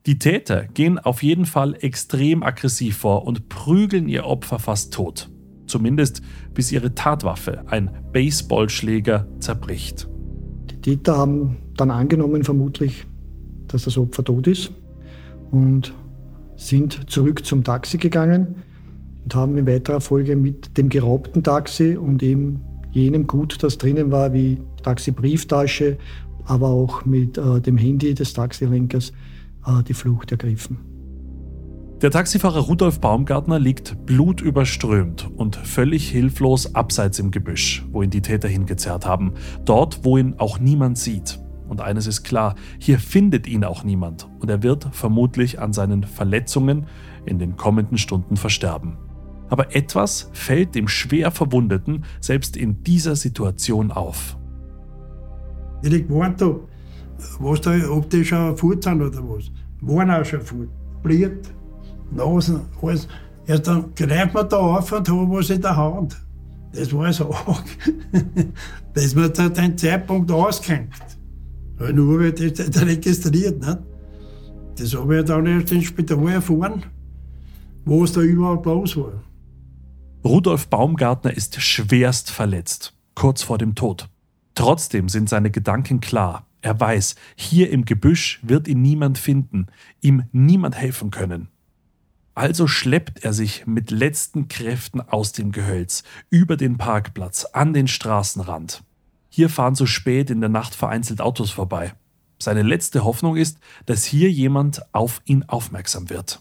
Die 0.05 0.19
Täter 0.19 0.67
gehen 0.67 0.99
auf 0.99 1.23
jeden 1.23 1.47
Fall 1.47 1.75
extrem 1.81 2.43
aggressiv 2.43 2.99
vor 2.99 3.27
und 3.27 3.49
prügeln 3.49 4.09
ihr 4.09 4.27
Opfer 4.27 4.59
fast 4.59 4.93
tot. 4.93 5.31
Zumindest 5.67 6.21
bis 6.53 6.71
ihre 6.71 6.95
Tatwaffe, 6.95 7.65
ein 7.69 7.91
Baseballschläger, 8.13 9.27
zerbricht. 9.41 10.07
Die 10.71 10.83
Täter 10.83 11.17
haben 11.17 11.57
dann 11.79 11.91
angenommen 11.91 12.45
vermutlich, 12.45 13.07
dass 13.69 13.85
das 13.85 13.97
Opfer 13.97 14.23
tot 14.23 14.47
ist 14.47 14.71
und 15.51 15.95
sind 16.57 17.11
zurück 17.11 17.45
zum 17.45 17.65
Taxi 17.65 17.99
gegangen 17.99 18.57
und 19.25 19.35
haben 19.35 19.57
in 19.57 19.67
weiterer 19.67 20.01
Folge 20.01 20.37
mit 20.37 20.77
dem 20.77 20.89
geraubten 20.89 21.43
Taxi 21.43 21.97
und 21.97 22.23
eben 22.23 22.61
jenem 22.93 23.27
Gut, 23.27 23.63
das 23.63 23.79
drinnen 23.79 24.11
war, 24.11 24.33
wie 24.33 24.61
Taxi-Brieftasche, 24.83 25.99
aber 26.45 26.69
auch 26.69 27.05
mit 27.05 27.39
äh, 27.39 27.61
dem 27.61 27.77
Handy 27.77 28.15
des 28.15 28.33
Taxilenkers, 28.33 29.13
äh, 29.67 29.83
die 29.83 29.95
Flucht 29.95 30.31
ergriffen. 30.31 30.79
Der 32.03 32.11
Taxifahrer 32.11 32.61
Rudolf 32.61 33.01
Baumgartner 33.01 33.59
liegt 33.59 34.05
blutüberströmt 34.05 35.31
und 35.37 35.57
völlig 35.57 36.11
hilflos 36.11 36.75
abseits 36.75 37.19
im 37.19 37.31
Gebüsch, 37.31 37.87
wo 37.93 38.03
ihn 38.03 38.11
die 38.11 38.21
Täter 38.21 38.49
hingezerrt 38.49 39.07
haben, 39.07 39.33
dort, 39.65 40.05
wo 40.05 40.19
ihn 40.19 40.35
auch 40.37 40.59
niemand 40.59 40.99
sieht. 40.99 41.41
Und 41.75 41.81
eines 41.81 42.07
ist 42.07 42.23
klar, 42.23 42.55
hier 42.79 43.01
findet 43.01 43.49
ihn 43.49 43.65
auch 43.65 43.83
niemand 43.83 44.29
und 44.39 44.49
er 44.49 44.63
wird 44.63 44.87
vermutlich 44.93 45.59
an 45.59 45.73
seinen 45.73 46.05
Verletzungen 46.05 46.87
in 47.27 47.41
den 47.41 47.57
kommenden 47.57 47.99
Stunden 47.99 48.37
versterben. 48.37 48.97
Aber 49.49 49.75
etwas 49.75 50.31
fällt 50.33 50.77
dem 50.77 50.87
schwer 50.87 51.33
Verwundeten 51.33 52.05
selbst 52.21 52.57
in 52.57 52.85
dieser 52.85 53.17
Situation 53.17 53.91
auf. 53.91 54.39
Ich 55.83 56.05
habe, 56.09 56.61
was 57.41 57.61
da, 57.61 57.73
ob 57.91 58.09
die 58.09 58.25
schon 58.25 58.57
fort 58.57 58.85
sind 58.85 59.03
oder 59.03 59.29
was. 59.29 59.51
Waren 59.81 60.13
auch 60.13 60.25
schon 60.25 60.43
fort. 60.43 60.69
Blut, 61.03 61.41
Nasen, 62.13 62.61
alles. 62.83 63.09
Erst 63.49 63.67
dann 63.67 63.93
greift 63.97 64.33
man 64.33 64.49
da 64.49 64.59
auf 64.59 64.93
und 64.93 65.09
hat 65.09 65.29
was 65.29 65.51
in 65.51 65.61
der 65.61 65.77
Hand. 65.77 66.17
Das 66.73 66.93
war 66.93 67.13
so 67.13 67.35
arg, 67.35 67.65
dass 68.95 69.15
man 69.17 69.33
da 69.33 69.49
den 69.49 69.77
Zeitpunkt 69.77 70.31
auskennt. 70.31 71.14
Nur 71.79 72.21
wird 72.21 72.59
das 72.59 72.83
registriert. 72.83 73.61
Nicht? 73.61 73.79
Das 74.77 74.95
habe 74.95 75.21
ich 75.21 75.25
dann 75.25 75.47
erst 75.47 75.73
ins 75.73 75.85
Spital 75.85 76.29
erfahren, 76.29 76.83
wo 77.85 78.05
es 78.05 78.13
da 78.13 78.21
überhaupt 78.21 78.67
los 78.67 78.97
war. 78.97 79.23
Rudolf 80.25 80.69
Baumgartner 80.69 81.37
ist 81.37 81.61
schwerst 81.61 82.31
verletzt, 82.31 82.95
kurz 83.15 83.43
vor 83.43 83.59
dem 83.59 83.75
Tod. 83.75 84.09
Trotzdem 84.55 85.09
sind 85.09 85.29
seine 85.29 85.51
Gedanken 85.51 86.01
klar. 86.01 86.47
Er 86.63 86.81
weiß, 86.81 87.15
hier 87.37 87.71
im 87.71 87.85
Gebüsch 87.85 88.41
wird 88.43 88.69
ihn 88.69 88.81
niemand 88.81 89.19
finden, 89.19 89.67
ihm 90.01 90.25
niemand 90.33 90.77
helfen 90.77 91.11
können. 91.11 91.49
Also 92.35 92.67
schleppt 92.67 93.23
er 93.23 93.33
sich 93.33 93.67
mit 93.67 93.91
letzten 93.91 94.49
Kräften 94.49 95.01
aus 95.01 95.33
dem 95.33 95.53
Gehölz, 95.53 96.03
über 96.31 96.57
den 96.57 96.79
Parkplatz, 96.79 97.45
an 97.45 97.75
den 97.75 97.87
Straßenrand. 97.87 98.83
Hier 99.35 99.49
fahren 99.49 99.75
so 99.75 99.85
spät 99.85 100.31
in 100.31 100.41
der 100.41 100.49
Nacht 100.49 100.77
vereinzelt 100.77 101.21
Autos 101.21 101.51
vorbei. 101.51 101.95
Seine 102.39 102.63
letzte 102.63 103.03
Hoffnung 103.03 103.35
ist, 103.35 103.59
dass 103.85 104.05
hier 104.05 104.31
jemand 104.31 104.81
auf 104.93 105.21
ihn 105.25 105.43
aufmerksam 105.49 106.09
wird. 106.09 106.41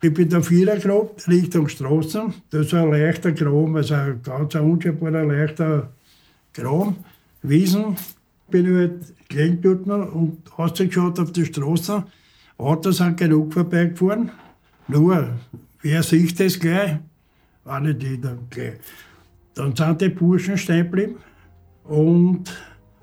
Ich 0.00 0.14
bin 0.14 0.30
da 0.30 0.40
Vierer 0.40 0.78
Richtung 1.28 1.68
Straße. 1.68 2.32
Das 2.48 2.64
ist 2.68 2.72
ein 2.72 2.90
leichter 2.90 3.32
Graben, 3.32 3.76
also 3.76 3.92
ein 3.92 4.22
ganz 4.22 4.54
unscheinbarer 4.54 5.26
leichter 5.26 5.92
Graben. 6.54 6.96
Wiesen 7.42 7.96
bin 8.50 8.64
ich 8.64 8.72
halt 8.72 9.28
gelegen 9.28 9.60
dort 9.60 10.10
und 10.14 10.38
ausgeschaut 10.56 11.20
auf 11.20 11.30
die 11.32 11.44
Straße. 11.44 12.04
Autos 12.56 12.96
sind 12.96 13.18
genug 13.18 13.52
vorbeigefahren. 13.52 14.30
Nur, 14.86 15.28
wer 15.82 16.02
sieht 16.02 16.40
das 16.40 16.58
gleich? 16.58 17.00
War 17.64 17.80
nicht 17.80 18.02
jeder 18.02 18.38
gleich. 18.48 18.78
Dann 19.52 19.76
sind 19.76 20.00
die 20.00 20.08
Burschen 20.08 20.56
stehen 20.56 20.84
geblieben. 20.84 21.16
Und 21.88 22.44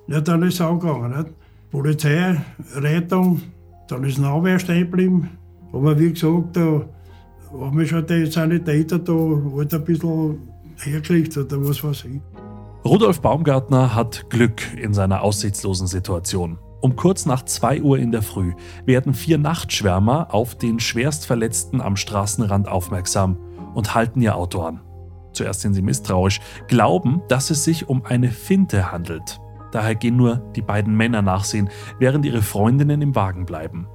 ja, 0.08 0.22
dann 0.22 0.44
ist 0.44 0.56
es 0.56 0.62
angegangen. 0.62 1.18
Nicht? 1.18 1.30
Polizei, 1.72 2.42
Rettung, 2.75 3.42
dann 3.88 4.04
ist 4.04 4.18
ein 4.18 4.25
Anwehr 4.25 4.60
stehen 4.60 4.89
geblieben. 4.89 5.30
Aber 5.74 6.00
wie 6.00 6.13
gesagt, 6.13 6.56
da 6.56 6.82
haben 7.51 7.77
wir 7.77 7.86
schon 7.86 8.06
die 8.08 8.25
Sanitäter 8.27 9.00
da 9.00 9.13
halt 9.13 9.74
ein 9.74 9.84
bisschen 9.84 10.39
hergekriegt 10.77 11.36
oder 11.38 11.68
was 11.68 11.84
weiß 11.84 12.06
ich. 12.06 12.22
Rudolf 12.86 13.20
Baumgartner 13.22 13.96
hat 13.96 14.30
Glück 14.30 14.62
in 14.77 14.94
seiner 14.94 15.22
aussichtslosen 15.22 15.88
Situation. 15.88 16.60
Um 16.82 16.96
kurz 16.96 17.25
nach 17.25 17.44
2 17.44 17.82
Uhr 17.82 17.98
in 17.98 18.12
der 18.12 18.22
Früh 18.22 18.54
werden 18.86 19.15
vier 19.15 19.39
Nachtschwärmer 19.39 20.34
auf 20.34 20.56
den 20.56 20.80
Schwerstverletzten 20.80 21.82
am 21.82 21.96
Straßenrand 21.96 22.68
aufmerksam 22.68 23.38
und 23.74 23.96
halten 23.96 24.22
ihr 24.22 24.36
Auto 24.36 24.62
an. 24.62 24.82
Zuerst 25.36 25.62
sind 25.62 25.74
sie 25.74 25.82
misstrauisch, 25.82 26.39
glauben, 26.68 27.22
dass 27.27 27.50
es 27.50 27.63
sich 27.63 27.89
um 27.89 28.06
eine 28.06 28.32
Finte 28.32 28.92
handelt. 28.92 29.39
Daher 29.72 29.96
gehen 29.96 30.15
nur 30.15 30.38
die 30.56 30.62
beiden 30.62 30.96
Männer 30.96 31.22
nachsehen, 31.22 31.70
während 32.00 32.25
ihre 32.25 32.42
Freundinnen 32.42 33.01
im 33.01 33.15
Wagen 33.15 33.46
bleiben. 33.46 33.88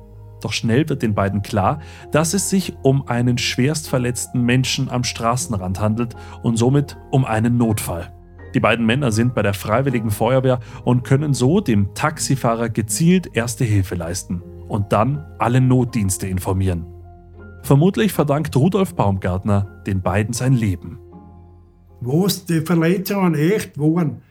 Doch 0.43 0.53
schnell 0.53 0.89
wird 0.89 1.03
den 1.03 1.15
beiden 1.15 1.43
klar, 1.43 1.81
dass 2.13 2.35
es 2.35 2.51
sich 2.51 2.77
um 2.83 3.09
einen 3.09 3.39
schwerst 3.39 3.89
verletzten 3.89 4.43
Menschen 4.43 4.91
am 4.91 5.05
Straßenrand 5.05 5.81
handelt 5.81 6.15
und 6.43 6.57
somit 6.57 6.99
um 7.11 7.25
einen 7.25 7.57
Notfall. 7.57 8.13
Die 8.55 8.61
beiden 8.61 8.85
Männer 8.85 9.13
sind 9.13 9.35
bei 9.35 9.43
der 9.43 9.55
Freiwilligen 9.55 10.11
Feuerwehr 10.11 10.61
und 10.85 11.05
können 11.05 11.35
so 11.35 11.61
dem 11.61 11.95
Taxifahrer 11.95 12.69
gezielt 12.69 13.35
erste 13.35 13.65
Hilfe 13.65 13.95
leisten 13.95 14.43
und 14.69 14.93
dann 14.93 15.25
alle 15.39 15.61
Notdienste 15.61 16.27
informieren. 16.27 16.87
Vermutlich 17.63 18.13
verdankt 18.13 18.57
Rudolf 18.57 18.95
Baumgartner 18.95 19.83
den 19.87 20.03
beiden 20.03 20.33
sein 20.33 20.55
Leben 20.55 20.99
was 22.01 22.45
die 22.45 22.61
Verletzungen 22.61 23.35
echt 23.35 23.79
waren, 23.79 24.23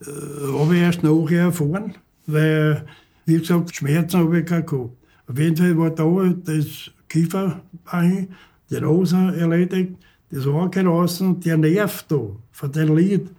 äh, 0.00 0.58
habe 0.58 0.76
ich 0.76 0.82
erst 0.82 1.02
nachher 1.02 1.44
erfahren, 1.44 1.94
weil, 2.26 2.84
wie 3.26 3.38
gesagt, 3.38 3.74
Schmerzen 3.74 4.20
habe 4.20 4.40
ich 4.40 4.46
keine 4.46 4.64
gehabt. 4.64 4.90
Auf 5.28 5.38
jeden 5.38 5.56
Fall 5.56 5.78
war 5.78 5.90
da 5.90 6.34
das 6.44 6.90
Kieferbein, 7.08 8.28
die 8.70 8.80
Nase 8.80 9.34
erledigt, 9.38 9.92
das 10.30 10.46
Ohr 10.46 10.70
gelassen, 10.70 11.40
der 11.40 11.58
Nerv 11.58 12.04
da 12.08 12.20
von 12.50 12.72
dem 12.72 12.96
Lied, 12.96 13.30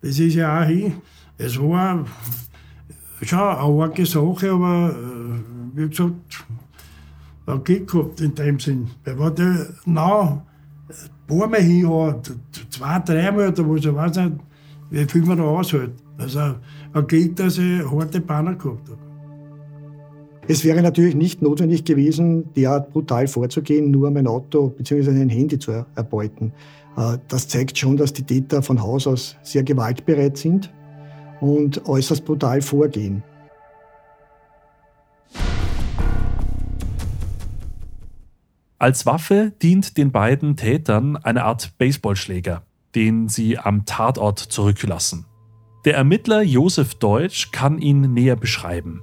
das 0.00 0.18
ist 0.18 0.34
ja 0.34 0.60
auch 0.60 0.66
hin. 0.66 0.94
Es 1.38 1.60
war 1.60 2.06
schon 3.22 3.38
eine 3.38 3.58
arge 3.58 4.06
Sache, 4.06 4.52
aber 4.52 4.94
äh, 4.94 5.76
wie 5.76 5.88
gesagt, 5.88 6.44
ein 7.46 7.64
Glück 7.64 7.90
gehabt 7.90 8.20
in 8.20 8.34
dem 8.34 8.58
Sinn. 8.58 8.90
Weil 9.04 9.18
wenn 9.18 9.34
der 9.34 9.74
nah 9.84 10.46
paar 11.26 11.48
Mal 11.48 11.60
hinhauen, 11.60 12.16
zwei, 12.70 12.98
dreimal 13.00 13.48
oder 13.48 13.68
was, 13.68 13.84
ich 13.84 13.94
weiß 13.94 14.16
nicht, 14.16 14.32
wie 14.90 15.04
viel 15.04 15.22
man 15.22 15.38
da 15.38 15.44
aushält. 15.44 15.92
Also 16.18 16.40
ein 16.92 17.06
Glück, 17.06 17.36
dass 17.36 17.58
ich 17.58 17.82
harte 17.90 18.20
Banner 18.20 18.54
gehabt 18.54 18.88
habe. 18.88 18.98
Es 20.48 20.64
wäre 20.64 20.80
natürlich 20.80 21.16
nicht 21.16 21.42
notwendig 21.42 21.84
gewesen, 21.84 22.52
derart 22.54 22.92
brutal 22.92 23.26
vorzugehen, 23.26 23.90
nur 23.90 24.10
mein 24.12 24.28
Auto 24.28 24.68
bzw. 24.68 25.10
ein 25.10 25.28
Handy 25.28 25.58
zu 25.58 25.84
erbeuten. 25.94 26.52
Äh, 26.96 27.18
das 27.28 27.48
zeigt 27.48 27.76
schon, 27.76 27.96
dass 27.96 28.12
die 28.12 28.22
Täter 28.22 28.62
von 28.62 28.80
Haus 28.80 29.06
aus 29.06 29.36
sehr 29.42 29.64
gewaltbereit 29.64 30.36
sind 30.36 30.72
und 31.40 31.86
äußerst 31.86 32.24
brutal 32.24 32.62
vorgehen. 32.62 33.24
Als 38.86 39.04
Waffe 39.04 39.52
dient 39.62 39.98
den 39.98 40.12
beiden 40.12 40.54
Tätern 40.54 41.16
eine 41.16 41.42
Art 41.42 41.76
Baseballschläger, 41.76 42.62
den 42.94 43.28
sie 43.28 43.58
am 43.58 43.84
Tatort 43.84 44.38
zurücklassen. 44.38 45.26
Der 45.84 45.96
Ermittler 45.96 46.40
Josef 46.42 46.94
Deutsch 46.94 47.50
kann 47.50 47.78
ihn 47.80 48.02
näher 48.14 48.36
beschreiben. 48.36 49.02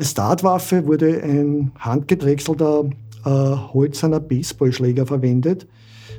Als 0.00 0.14
Tatwaffe 0.14 0.84
wurde 0.84 1.22
ein 1.22 1.70
handgedrechselter 1.78 2.90
äh, 3.24 3.30
holzerner 3.30 4.18
Baseballschläger 4.18 5.06
verwendet. 5.06 5.68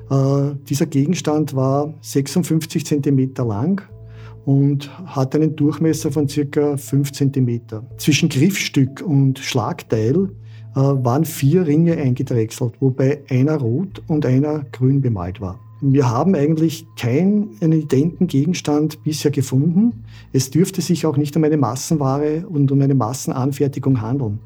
Äh, 0.09 0.55
dieser 0.69 0.85
Gegenstand 0.85 1.53
war 1.53 1.93
56 1.99 2.85
cm 2.85 3.33
lang 3.45 3.81
und 4.45 4.89
hat 5.05 5.35
einen 5.35 5.57
Durchmesser 5.57 6.13
von 6.13 6.27
ca. 6.27 6.77
5 6.77 7.11
cm. 7.11 7.61
Zwischen 7.97 8.29
Griffstück 8.29 9.01
und 9.01 9.37
Schlagteil 9.39 10.29
waren 10.73 11.25
vier 11.25 11.67
Ringe 11.67 11.97
eingedrechselt, 11.97 12.73
wobei 12.79 13.21
einer 13.29 13.57
rot 13.57 14.01
und 14.07 14.25
einer 14.25 14.65
grün 14.71 15.01
bemalt 15.01 15.41
war. 15.41 15.59
Wir 15.83 16.09
haben 16.09 16.35
eigentlich 16.35 16.85
keinen 16.95 17.57
identen 17.59 18.27
Gegenstand 18.27 19.03
bisher 19.03 19.31
gefunden. 19.31 20.03
Es 20.31 20.51
dürfte 20.51 20.81
sich 20.81 21.07
auch 21.07 21.17
nicht 21.17 21.35
um 21.35 21.43
eine 21.43 21.57
Massenware 21.57 22.45
und 22.47 22.71
um 22.71 22.81
eine 22.81 22.93
Massenanfertigung 22.93 23.99
handeln. 23.99 24.39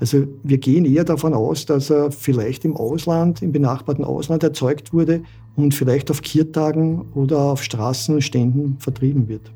Also 0.00 0.26
wir 0.42 0.58
gehen 0.58 0.84
eher 0.84 1.04
davon 1.04 1.32
aus, 1.32 1.64
dass 1.64 1.88
er 1.88 2.10
vielleicht 2.10 2.64
im 2.64 2.76
Ausland, 2.76 3.40
im 3.40 3.52
benachbarten 3.52 4.04
Ausland 4.04 4.42
erzeugt 4.42 4.92
wurde 4.92 5.22
und 5.54 5.74
vielleicht 5.74 6.10
auf 6.10 6.22
Kirtagen 6.22 7.02
oder 7.14 7.38
auf 7.38 7.62
Straßenständen 7.62 8.78
vertrieben 8.80 9.28
wird. 9.28 9.52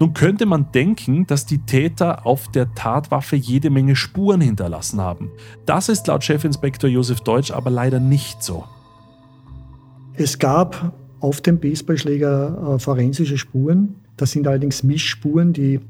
Nun 0.00 0.14
könnte 0.14 0.46
man 0.46 0.70
denken, 0.72 1.26
dass 1.26 1.44
die 1.44 1.58
Täter 1.58 2.24
auf 2.24 2.48
der 2.48 2.72
Tatwaffe 2.74 3.34
jede 3.34 3.68
Menge 3.68 3.96
Spuren 3.96 4.40
hinterlassen 4.40 5.00
haben. 5.00 5.30
Das 5.66 5.88
ist 5.88 6.06
laut 6.06 6.22
Chefinspektor 6.22 6.88
Josef 6.88 7.20
Deutsch 7.20 7.50
aber 7.50 7.70
leider 7.70 7.98
nicht 7.98 8.42
so. 8.42 8.64
Es 10.14 10.38
gab 10.38 10.92
auf 11.20 11.40
dem 11.40 11.58
Baseballschläger 11.58 12.74
äh, 12.74 12.78
forensische 12.78 13.38
Spuren. 13.38 13.96
Das 14.16 14.30
sind 14.32 14.46
allerdings 14.46 14.82
Mischspuren, 14.82 15.52
die 15.52 15.80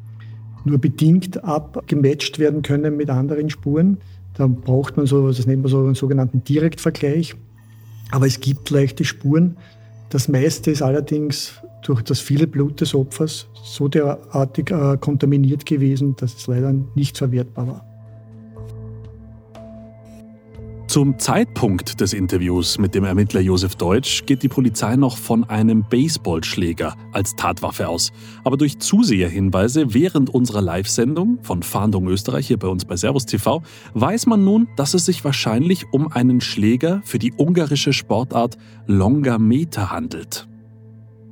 nur 0.65 0.79
bedingt 0.79 1.45
abgematcht 1.45 2.39
werden 2.39 2.63
können 2.63 2.97
mit 2.97 3.11
anderen 3.11 3.51
Spuren. 3.51 3.99
Da 4.35 4.47
braucht 4.47 4.97
man 4.97 5.07
so, 5.07 5.29
das 5.29 5.47
nennt 5.47 5.63
man 5.63 5.71
so 5.71 5.81
einen 5.81 5.95
sogenannten 5.95 6.45
Direktvergleich. 6.45 7.35
Aber 8.11 8.27
es 8.27 8.41
gibt 8.41 8.71
leichte 8.71 9.05
Spuren. 9.05 9.57
Das 10.09 10.29
meiste 10.29 10.71
ist 10.71 10.81
allerdings 10.81 11.55
durch 11.83 12.03
das 12.03 12.21
viele 12.21 12.47
Blut 12.47 12.81
des 12.81 12.95
Opfers 12.95 13.49
so 13.63 13.89
derartig 13.89 14.71
äh, 14.71 14.97
kontaminiert 14.99 15.67
gewesen, 15.67 16.17
dass 16.17 16.35
es 16.35 16.47
leider 16.47 16.75
nicht 16.95 17.19
verwertbar 17.19 17.67
war. 17.67 17.89
Zum 20.89 21.19
Zeitpunkt 21.19 22.01
des 22.01 22.15
Interviews 22.15 22.79
mit 22.79 22.95
dem 22.95 23.05
Ermittler 23.05 23.43
Josef 23.43 23.77
Deutsch 23.77 24.25
geht 24.25 24.43
die 24.43 24.49
Polizei 24.49 24.97
noch 24.97 25.19
von 25.19 25.45
einem 25.45 25.85
Baseballschläger 25.87 26.97
als 27.13 27.37
Tatwaffe 27.37 27.89
aus. 27.89 28.11
Aber 28.43 28.57
durch 28.57 28.79
Zuseherhinweise 28.79 29.93
während 29.93 30.31
unserer 30.31 30.63
Live-Sendung 30.63 31.41
von 31.43 31.63
Fahndung 31.63 32.09
Österreich 32.09 32.47
hier 32.47 32.59
bei 32.59 32.69
uns 32.69 32.87
bei 32.87 32.97
Servus 32.97 33.27
TV 33.27 33.63
weiß 33.93 34.25
man 34.25 34.45
nun, 34.45 34.67
dass 34.77 34.95
es 34.95 35.05
sich 35.05 35.23
wahrscheinlich 35.27 35.85
um 35.93 36.11
einen 36.11 36.41
Schläger 36.41 37.03
für 37.05 37.19
die 37.19 37.35
ungarische 37.37 37.93
Sportart 37.93 38.57
Longa 38.87 39.39
Meter 39.39 39.91
handelt. 39.93 40.49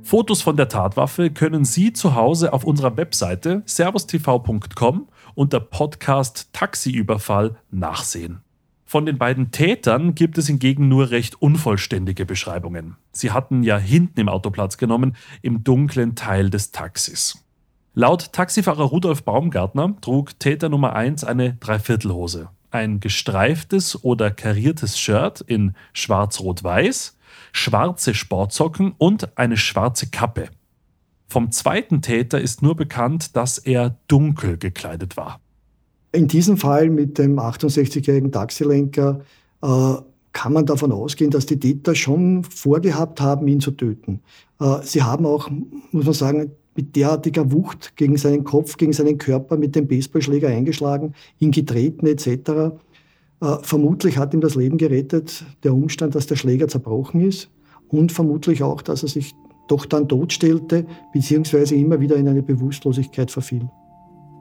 Fotos 0.07 0.41
von 0.41 0.55
der 0.55 0.69
Tatwaffe 0.69 1.31
können 1.31 1.65
Sie 1.65 1.91
zu 1.91 2.15
Hause 2.15 2.53
auf 2.53 2.63
unserer 2.63 2.95
Webseite 2.95 3.61
servustv.com 3.65 5.09
unter 5.35 5.59
Podcast 5.59 6.47
Taxiüberfall 6.53 7.57
nachsehen. 7.71 8.39
Von 8.85 9.05
den 9.05 9.17
beiden 9.17 9.51
Tätern 9.51 10.15
gibt 10.15 10.37
es 10.37 10.47
hingegen 10.47 10.87
nur 10.87 11.11
recht 11.11 11.41
unvollständige 11.41 12.25
Beschreibungen. 12.25 12.95
Sie 13.11 13.31
hatten 13.31 13.63
ja 13.63 13.77
hinten 13.77 14.21
im 14.21 14.29
Auto 14.29 14.49
Platz 14.49 14.77
genommen, 14.77 15.17
im 15.41 15.65
dunklen 15.65 16.15
Teil 16.15 16.49
des 16.49 16.71
Taxis. 16.71 17.43
Laut 17.93 18.31
Taxifahrer 18.31 18.85
Rudolf 18.85 19.23
Baumgartner 19.23 19.93
trug 19.99 20.39
Täter 20.39 20.69
Nummer 20.69 20.95
1 20.95 21.25
eine 21.25 21.55
Dreiviertelhose, 21.55 22.47
ein 22.71 23.01
gestreiftes 23.01 24.05
oder 24.05 24.31
kariertes 24.31 24.97
Shirt 24.97 25.41
in 25.41 25.75
schwarz-rot-weiß, 25.91 27.16
schwarze 27.51 28.13
Sportsocken 28.13 28.93
und 28.97 29.37
eine 29.37 29.57
schwarze 29.57 30.07
Kappe. 30.07 30.49
Vom 31.27 31.51
zweiten 31.51 32.01
Täter 32.01 32.39
ist 32.39 32.61
nur 32.61 32.75
bekannt, 32.75 33.35
dass 33.35 33.57
er 33.57 33.97
dunkel 34.07 34.57
gekleidet 34.57 35.17
war. 35.17 35.41
In 36.13 36.27
diesem 36.27 36.57
Fall 36.57 36.89
mit 36.89 37.17
dem 37.17 37.37
68-jährigen 37.37 38.31
Taxilenker 38.31 39.19
äh, 39.61 39.93
kann 40.31 40.53
man 40.53 40.65
davon 40.65 40.91
ausgehen, 40.91 41.31
dass 41.31 41.45
die 41.45 41.59
Täter 41.59 41.95
schon 41.95 42.43
vorgehabt 42.43 43.19
haben, 43.19 43.47
ihn 43.47 43.59
zu 43.59 43.71
töten. 43.71 44.21
Äh, 44.59 44.77
sie 44.83 45.03
haben 45.03 45.25
auch, 45.25 45.49
muss 45.91 46.05
man 46.05 46.13
sagen, 46.13 46.51
mit 46.75 46.95
derartiger 46.95 47.51
Wucht 47.51 47.95
gegen 47.97 48.17
seinen 48.17 48.43
Kopf, 48.43 48.77
gegen 48.77 48.93
seinen 48.93 49.17
Körper 49.17 49.57
mit 49.57 49.75
dem 49.75 49.87
Baseballschläger 49.87 50.47
eingeschlagen, 50.47 51.13
ihn 51.39 51.51
getreten 51.51 52.05
etc. 52.05 52.77
Äh, 53.41 53.57
vermutlich 53.61 54.17
hat 54.17 54.33
ihm 54.33 54.41
das 54.41 54.55
Leben 54.55 54.77
gerettet 54.77 55.45
der 55.63 55.73
Umstand, 55.73 56.15
dass 56.15 56.27
der 56.27 56.35
Schläger 56.35 56.67
zerbrochen 56.67 57.21
ist 57.21 57.49
und 57.87 58.11
vermutlich 58.11 58.63
auch, 58.63 58.81
dass 58.81 59.03
er 59.03 59.09
sich 59.09 59.33
doch 59.67 59.85
dann 59.85 60.07
totstellte, 60.07 60.85
beziehungsweise 61.13 61.75
immer 61.75 61.99
wieder 61.99 62.15
in 62.15 62.27
eine 62.27 62.41
Bewusstlosigkeit 62.41 63.31
verfiel. 63.31 63.69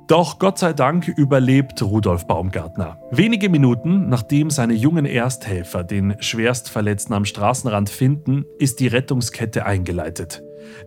Doch 0.06 0.38
Gott 0.38 0.58
sei 0.58 0.72
Dank 0.72 1.08
überlebt 1.08 1.82
Rudolf 1.82 2.28
Baumgartner. 2.28 3.00
Wenige 3.10 3.48
Minuten 3.48 4.08
nachdem 4.08 4.50
seine 4.50 4.74
jungen 4.74 5.04
Ersthelfer 5.04 5.82
den 5.82 6.14
Schwerstverletzten 6.20 7.12
am 7.12 7.24
Straßenrand 7.24 7.90
finden, 7.90 8.44
ist 8.60 8.78
die 8.78 8.86
Rettungskette 8.86 9.66
eingeleitet. 9.66 10.44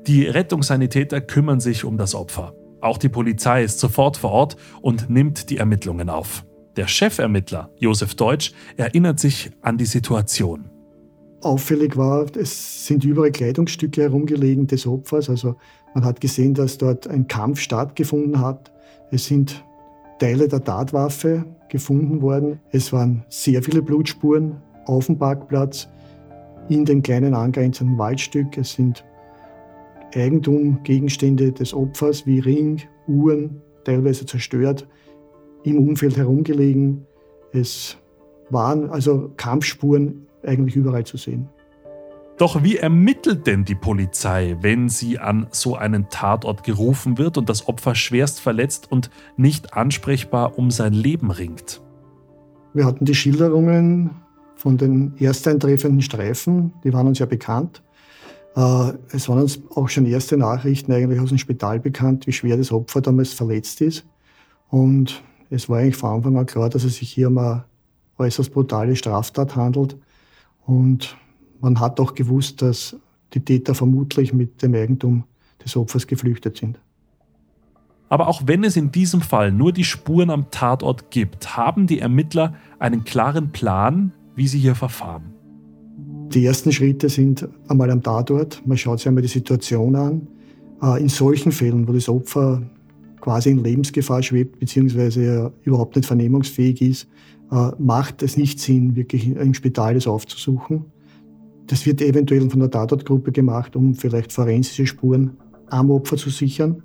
Die 0.07 0.23
Rettungssanitäter 0.23 1.19
kümmern 1.19 1.59
sich 1.59 1.83
um 1.83 1.97
das 1.97 2.15
Opfer. 2.15 2.53
Auch 2.79 2.97
die 2.97 3.09
Polizei 3.09 3.63
ist 3.63 3.79
sofort 3.79 4.15
vor 4.15 4.31
Ort 4.31 4.55
und 4.81 5.09
nimmt 5.09 5.49
die 5.49 5.57
Ermittlungen 5.57 6.09
auf. 6.09 6.45
Der 6.75 6.87
Chefermittler 6.87 7.69
Josef 7.77 8.15
Deutsch 8.15 8.53
erinnert 8.77 9.19
sich 9.19 9.51
an 9.61 9.77
die 9.77 9.85
Situation. 9.85 10.69
Auffällig 11.41 11.95
war, 11.95 12.25
es 12.35 12.85
sind 12.85 13.03
überall 13.05 13.31
Kleidungsstücke 13.31 14.01
herumgelegen 14.01 14.67
des 14.67 14.85
Opfers. 14.85 15.29
Also 15.29 15.55
man 15.93 16.03
hat 16.03 16.19
gesehen, 16.19 16.53
dass 16.53 16.77
dort 16.77 17.07
ein 17.07 17.27
Kampf 17.27 17.59
stattgefunden 17.61 18.41
hat. 18.41 18.71
Es 19.11 19.25
sind 19.25 19.63
Teile 20.19 20.47
der 20.47 20.63
Tatwaffe 20.63 21.45
gefunden 21.69 22.21
worden. 22.21 22.59
Es 22.71 22.91
waren 22.91 23.23
sehr 23.29 23.63
viele 23.63 23.81
Blutspuren 23.81 24.61
auf 24.85 25.05
dem 25.05 25.17
Parkplatz, 25.17 25.87
in 26.67 26.85
dem 26.85 27.01
kleinen 27.01 27.33
angrenzenden 27.33 27.97
Waldstück. 27.97 28.57
Es 28.57 28.73
sind 28.73 29.05
Eigentumgegenstände 30.13 31.51
des 31.51 31.73
Opfers 31.73 32.25
wie 32.25 32.39
Ring, 32.39 32.81
Uhren, 33.07 33.61
teilweise 33.85 34.25
zerstört, 34.25 34.87
im 35.63 35.79
Umfeld 35.79 36.17
herumgelegen. 36.17 37.05
Es 37.51 37.97
waren 38.49 38.89
also 38.89 39.31
Kampfspuren 39.37 40.27
eigentlich 40.43 40.75
überall 40.75 41.03
zu 41.03 41.17
sehen. 41.17 41.49
Doch 42.37 42.63
wie 42.63 42.77
ermittelt 42.77 43.47
denn 43.47 43.65
die 43.65 43.75
Polizei, 43.75 44.55
wenn 44.61 44.87
sie 44.87 45.19
an 45.19 45.47
so 45.51 45.75
einen 45.75 46.07
Tatort 46.09 46.63
gerufen 46.63 47.17
wird 47.17 47.37
und 47.37 47.49
das 47.49 47.67
Opfer 47.67 47.95
schwerst 47.95 48.39
verletzt 48.39 48.89
und 48.89 49.09
nicht 49.35 49.73
ansprechbar 49.73 50.57
um 50.57 50.71
sein 50.71 50.93
Leben 50.93 51.31
ringt? 51.31 51.81
Wir 52.73 52.85
hatten 52.85 53.03
die 53.03 53.15
Schilderungen 53.15 54.11
von 54.55 54.77
den 54.77 55.15
ersteintreffenden 55.17 56.01
Streifen, 56.01 56.71
die 56.85 56.93
waren 56.93 57.07
uns 57.07 57.19
ja 57.19 57.25
bekannt. 57.25 57.83
Äh, 58.55 58.93
es 59.11 59.27
waren 59.27 59.39
uns 59.39 59.61
auch 59.75 59.89
schon 59.89 60.05
erste 60.05 60.37
Nachrichten 60.37 60.93
eigentlich 60.93 61.19
aus 61.19 61.29
dem 61.29 61.37
Spital 61.39 61.81
bekannt, 61.81 62.25
wie 62.25 62.31
schwer 62.31 62.55
das 62.55 62.71
Opfer 62.71 63.01
damals 63.01 63.33
verletzt 63.33 63.81
ist. 63.81 64.05
Und 64.69 65.23
es 65.49 65.69
war 65.69 65.79
eigentlich 65.79 65.95
von 65.95 66.15
Anfang 66.15 66.37
an 66.37 66.45
klar, 66.45 66.69
dass 66.69 66.83
es 66.83 66.97
sich 66.97 67.09
hier 67.11 67.27
um 67.27 67.37
eine 67.37 67.63
äußerst 68.17 68.53
brutale 68.53 68.95
Straftat 68.95 69.55
handelt. 69.55 69.97
Und 70.65 71.17
man 71.61 71.79
hat 71.79 71.99
auch 71.99 72.13
gewusst, 72.13 72.61
dass 72.61 72.95
die 73.33 73.39
Täter 73.39 73.75
vermutlich 73.75 74.33
mit 74.33 74.61
dem 74.61 74.75
Eigentum 74.75 75.23
des 75.63 75.75
Opfers 75.75 76.07
geflüchtet 76.07 76.57
sind. 76.57 76.79
Aber 78.09 78.27
auch 78.27 78.43
wenn 78.45 78.63
es 78.63 78.75
in 78.75 78.91
diesem 78.91 79.21
Fall 79.21 79.51
nur 79.51 79.71
die 79.71 79.83
Spuren 79.83 80.31
am 80.31 80.49
Tatort 80.49 81.11
gibt, 81.11 81.55
haben 81.55 81.85
die 81.85 81.99
Ermittler 81.99 82.55
einen 82.79 83.03
klaren 83.03 83.51
Plan, 83.51 84.13
wie 84.35 84.47
sie 84.47 84.59
hier 84.59 84.73
verfahren. 84.73 85.33
Die 86.33 86.45
ersten 86.45 86.71
Schritte 86.71 87.09
sind 87.09 87.47
einmal 87.67 87.89
am 87.91 88.01
Tatort. 88.01 88.65
Man 88.65 88.77
schaut 88.77 88.99
sich 88.99 89.07
einmal 89.07 89.21
die 89.21 89.27
Situation 89.27 89.95
an. 89.95 90.27
Äh, 90.81 91.01
in 91.01 91.09
solchen 91.09 91.51
Fällen, 91.51 91.87
wo 91.87 91.91
das 91.91 92.09
Opfer 92.09 92.61
quasi 93.21 93.49
in 93.51 93.63
Lebensgefahr 93.63 94.23
schwebt, 94.23 94.59
beziehungsweise 94.59 95.51
überhaupt 95.63 95.95
nicht 95.95 96.05
vernehmungsfähig 96.05 96.81
ist, 96.81 97.07
äh, 97.51 97.71
macht 97.77 98.23
es 98.23 98.37
nicht 98.37 98.59
Sinn, 98.59 98.95
wirklich 98.95 99.27
im 99.27 99.53
Spital 99.53 99.95
das 99.95 100.07
aufzusuchen. 100.07 100.85
Das 101.67 101.85
wird 101.85 102.01
eventuell 102.01 102.49
von 102.49 102.59
der 102.59 102.71
Tatortgruppe 102.71 103.31
gemacht, 103.31 103.75
um 103.75 103.93
vielleicht 103.93 104.33
forensische 104.33 104.87
Spuren 104.87 105.37
am 105.67 105.91
Opfer 105.91 106.17
zu 106.17 106.29
sichern. 106.29 106.81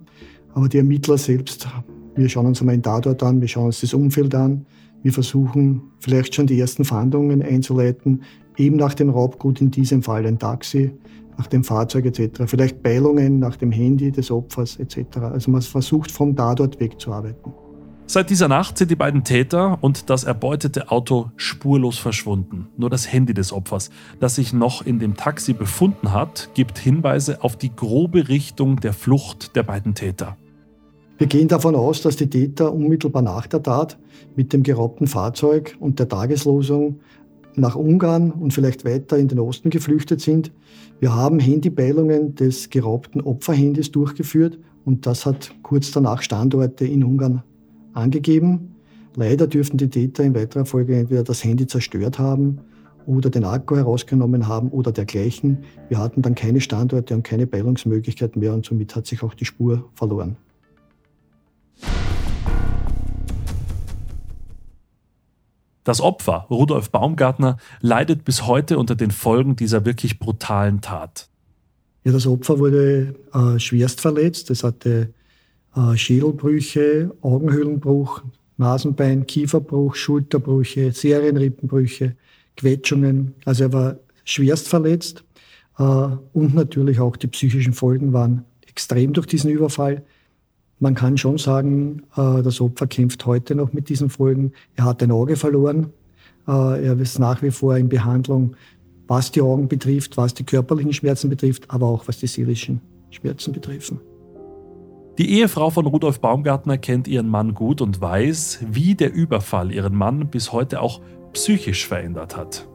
Aber 0.53 0.69
die 0.69 0.79
Ermittler 0.79 1.19
selbst, 1.19 1.67
wir 2.15 2.29
schauen 2.29 2.47
uns 2.47 2.61
einmal 2.61 2.77
den 2.77 2.83
Tatort 2.83 3.23
an, 3.23 3.41
wir 3.41 3.49
schauen 3.49 3.67
uns 3.67 3.81
das 3.81 3.95
Umfeld 3.95 4.35
an, 4.35 4.67
wir 5.03 5.13
versuchen 5.13 5.83
vielleicht 6.01 6.35
schon 6.35 6.47
die 6.47 6.59
ersten 6.59 6.85
Fahndungen 6.85 7.43
einzuleiten, 7.43 8.23
eben 8.57 8.77
nach 8.77 8.95
dem 8.95 9.11
Raubgut, 9.11 9.61
in 9.61 9.71
diesem 9.71 10.03
Fall 10.03 10.27
ein 10.27 10.39
Taxi, 10.39 10.93
nach 11.37 11.47
dem 11.47 11.65
Fahrzeug 11.65 12.07
etc. 12.07 12.45
Vielleicht 12.47 12.83
Beilungen 12.83 13.39
nach 13.39 13.57
dem 13.57 13.73
Handy 13.73 14.13
des 14.13 14.31
Opfers 14.31 14.77
etc. 14.79 15.19
Also 15.19 15.51
man 15.51 15.63
versucht 15.63 16.11
vom 16.11 16.37
Tatort 16.37 16.79
wegzuarbeiten. 16.81 17.53
Seit 18.07 18.29
dieser 18.29 18.49
Nacht 18.49 18.77
sind 18.77 18.91
die 18.91 18.97
beiden 18.97 19.25
Täter 19.25 19.79
und 19.81 20.11
das 20.11 20.25
erbeutete 20.25 20.91
Auto 20.91 21.31
spurlos 21.37 21.97
verschwunden. 21.97 22.69
Nur 22.77 22.91
das 22.91 23.11
Handy 23.11 23.33
des 23.33 23.51
Opfers, 23.51 23.89
das 24.21 24.35
sich 24.35 24.53
noch 24.53 24.85
in 24.85 24.99
dem 24.99 25.17
Taxi 25.17 25.55
befunden 25.55 26.13
hat, 26.13 26.51
gibt 26.53 26.79
Hinweise 26.79 27.43
auf 27.43 27.57
die 27.57 27.75
grobe 27.75 28.29
Richtung 28.29 28.79
der 28.79 28.93
Flucht 28.93 29.57
der 29.57 29.63
beiden 29.63 29.95
Täter. 29.95 30.37
Wir 31.17 31.29
gehen 31.29 31.49
davon 31.49 31.75
aus, 31.75 32.03
dass 32.03 32.17
die 32.17 32.29
Täter 32.29 32.75
unmittelbar 32.75 33.23
nach 33.23 33.47
der 33.47 33.63
Tat 33.63 33.99
mit 34.37 34.53
dem 34.53 34.63
geraubten 34.63 35.07
Fahrzeug 35.07 35.75
und 35.81 35.99
der 35.99 36.09
Tageslosung 36.09 37.01
nach 37.57 37.77
Ungarn 37.77 38.31
und 38.31 38.53
vielleicht 38.53 38.85
weiter 38.85 39.19
in 39.19 39.29
den 39.29 39.39
Osten 39.39 39.71
geflüchtet 39.71 40.21
sind. 40.21 40.53
Wir 41.01 41.15
haben 41.15 41.39
Handypeilungen 41.39 42.35
des 42.35 42.71
geraubten 42.71 43.21
Opferhandys 43.21 43.91
durchgeführt 43.91 44.59
und 44.85 45.07
das 45.07 45.27
hat 45.27 45.55
kurz 45.63 45.91
danach 45.91 46.23
Standorte 46.23 46.87
in 46.87 47.05
Ungarn 47.05 47.43
angegeben. 47.93 48.75
Leider 49.17 49.47
dürften 49.47 49.77
die 49.77 49.89
Täter 49.89 50.25
in 50.25 50.35
weiterer 50.35 50.65
Folge 50.65 50.97
entweder 50.97 51.23
das 51.23 51.45
Handy 51.45 51.67
zerstört 51.67 52.19
haben 52.19 52.61
oder 53.07 53.31
den 53.31 53.45
Akku 53.45 53.77
herausgenommen 53.77 54.49
haben 54.49 54.71
oder 54.71 54.93
dergleichen. 54.93 55.59
Wir 55.89 55.99
hatten 55.99 56.23
dann 56.23 56.35
keine 56.35 56.61
Standorte 56.61 57.15
und 57.15 57.23
keine 57.23 57.47
Peilungsmöglichkeit 57.47 58.37
mehr 58.37 58.53
und 58.53 58.65
somit 58.65 58.97
hat 58.97 59.07
sich 59.07 59.23
auch 59.23 59.35
die 59.35 59.45
Spur 59.45 59.89
verloren. 59.95 60.37
Das 65.85 66.01
Opfer, 66.01 66.47
Rudolf 66.51 66.91
Baumgartner, 66.91 67.59
leidet 67.81 68.25
bis 68.25 68.47
heute 68.47 68.79
unter 68.79 68.95
den 68.95 69.11
Folgen 69.11 69.55
dieser 69.55 69.85
wirklich 69.85 70.19
brutalen 70.19 70.81
Tat. 70.81 71.29
Ja, 72.05 72.13
das 72.13 72.27
Opfer 72.27 72.59
wurde 72.59 73.15
äh, 73.33 73.59
schwerst 73.59 74.01
verletzt. 74.01 74.51
Es 74.51 74.65
hatte 74.65 75.13
äh, 75.77 75.97
Schädelbrüche, 75.97 77.15
Augenhöhlenbruch, 77.21 78.23
Nasenbein, 78.57 79.27
Kieferbruch, 79.27 79.95
Schulterbrüche, 79.95 80.93
Serienrippenbrüche, 80.93 82.17
Quetschungen. 82.57 83.35
Also 83.45 83.65
er 83.65 83.73
war 83.73 83.97
schwerst 84.25 84.69
verletzt. 84.69 85.23
Äh, 85.79 85.83
und 85.83 86.55
natürlich 86.55 86.99
auch 86.99 87.17
die 87.17 87.27
psychischen 87.27 87.75
Folgen 87.75 88.15
waren 88.15 88.45
extrem 88.67 89.13
durch 89.13 89.27
diesen 89.27 89.51
Überfall. 89.51 90.03
Man 90.85 90.95
kann 90.95 91.17
schon 91.17 91.39
sagen, 91.39 92.03
äh, 92.15 92.43
das 92.43 92.61
Opfer 92.61 92.87
kämpft 92.87 93.25
heute 93.25 93.55
noch 93.55 93.73
mit 93.73 93.89
diesen 93.89 94.11
Folgen. 94.11 94.53
Er 94.77 94.85
hat 94.85 95.03
ein 95.03 95.13
Auge 95.13 95.35
verloren. 95.35 95.95
Äh, 96.47 96.85
er 96.85 97.01
ist 97.01 97.19
nach 97.19 97.41
wie 97.41 97.51
vor 97.51 97.75
in 97.79 97.89
Behandlung, 97.89 98.55
was 99.07 99.31
die 99.31 99.41
Augen 99.41 99.67
betrifft, 99.67 100.19
was 100.19 100.35
die 100.35 100.45
körperlichen 100.45 100.93
Schmerzen 100.93 101.31
betrifft, 101.31 101.71
aber 101.71 101.87
auch 101.87 102.07
was 102.07 102.19
die 102.19 102.27
seelischen 102.27 102.83
Schmerzen 103.09 103.55
betreffen. 103.55 103.99
Die 105.17 105.39
Ehefrau 105.39 105.71
von 105.71 105.87
Rudolf 105.87 106.21
Baumgartner 106.21 106.77
kennt 106.77 107.09
ihren 107.09 107.31
Mann 107.31 107.55
gut 107.55 107.81
und 107.81 108.03
weiß, 108.03 108.67
wie 108.71 108.95
der 108.95 109.15
Überfall 109.15 109.73
ihren 109.73 109.95
Mann 109.95 110.29
bis 110.29 110.53
heute 110.53 110.83
auch 110.83 111.01
psychisch 111.33 111.89
verändert 111.89 112.37
hat. 112.37 112.69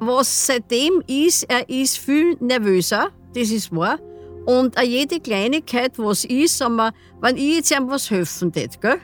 Was 0.00 0.46
seitdem 0.46 1.02
ist, 1.06 1.42
er 1.42 1.68
ist 1.68 1.98
viel 1.98 2.38
nervöser, 2.40 3.08
das 3.34 3.50
ist 3.50 3.70
wahr. 3.70 3.98
Und 4.46 4.80
jede 4.80 5.20
Kleinigkeit, 5.20 5.98
was 5.98 6.24
ist, 6.24 6.60
wir, 6.60 6.92
wenn 7.20 7.36
ich 7.36 7.56
jetzt 7.56 7.70
ihm 7.70 7.88
was 7.88 8.10
helfen 8.10 8.52
tät, 8.52 8.80
gell? 8.80 8.98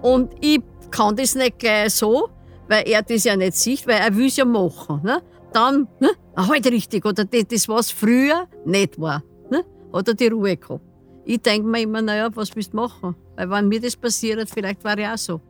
Und 0.00 0.32
ich 0.40 0.60
kann 0.90 1.14
das 1.16 1.34
nicht 1.34 1.58
gleich 1.58 1.94
so, 1.94 2.28
weil 2.68 2.88
er 2.88 3.02
das 3.02 3.24
ja 3.24 3.36
nicht 3.36 3.54
sieht, 3.54 3.86
weil 3.86 4.00
er 4.00 4.14
will 4.14 4.26
es 4.26 4.36
ja 4.36 4.44
machen. 4.44 5.00
Ne? 5.02 5.22
Dann, 5.52 5.88
ne? 6.00 6.10
halt 6.36 6.66
richtig, 6.66 7.04
oder 7.04 7.24
das, 7.24 7.44
das 7.48 7.68
was 7.68 7.90
früher 7.90 8.48
nicht 8.64 9.00
war. 9.00 9.22
Ne? 9.50 9.64
Oder 9.92 10.14
die 10.14 10.28
Ruhe 10.28 10.56
gehabt. 10.56 10.80
Ich 11.24 11.40
denke 11.40 11.68
mir 11.68 11.82
immer, 11.82 12.02
naja, 12.02 12.30
was 12.34 12.54
willst 12.56 12.72
du 12.72 12.78
machen? 12.78 13.14
Weil 13.36 13.50
wenn 13.50 13.68
mir 13.68 13.80
das 13.80 13.96
passiert, 13.96 14.50
vielleicht 14.50 14.82
war 14.84 14.98
ich 14.98 15.06
auch 15.06 15.18
so. 15.18 15.40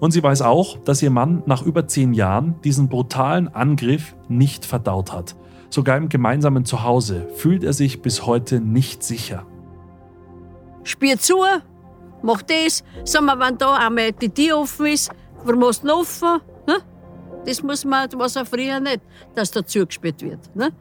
Und 0.00 0.12
sie 0.12 0.22
weiß 0.22 0.42
auch, 0.42 0.78
dass 0.78 1.02
ihr 1.02 1.10
Mann 1.10 1.42
nach 1.46 1.62
über 1.62 1.86
zehn 1.88 2.12
Jahren 2.12 2.56
diesen 2.62 2.88
brutalen 2.88 3.48
Angriff 3.48 4.14
nicht 4.28 4.64
verdaut 4.64 5.12
hat. 5.12 5.34
Sogar 5.70 5.96
im 5.96 6.08
gemeinsamen 6.08 6.64
Zuhause 6.64 7.28
fühlt 7.34 7.62
er 7.62 7.72
sich 7.72 8.00
bis 8.00 8.24
heute 8.24 8.60
nicht 8.60 9.02
sicher. 9.02 9.46
Spiel 10.82 11.18
zu, 11.18 11.44
mach 12.22 12.42
das. 12.42 12.82
Sag 13.04 13.22
mal, 13.22 13.38
wenn 13.38 13.58
da 13.58 13.74
einmal 13.74 14.12
die 14.12 14.30
Tür 14.30 14.58
offen 14.58 14.86
ist, 14.86 15.10
wir 15.44 15.56
müssen 15.56 15.86
laufen. 15.86 16.40
Ne? 16.66 16.78
Das 17.44 17.62
muss 17.62 17.84
man, 17.84 18.08
was 18.16 18.36
er 18.36 18.46
früher 18.46 18.80
nicht, 18.80 19.00
dass 19.34 19.50
da 19.50 19.64
zugespielt 19.64 20.22
wird. 20.22 20.54
Ne? 20.56 20.72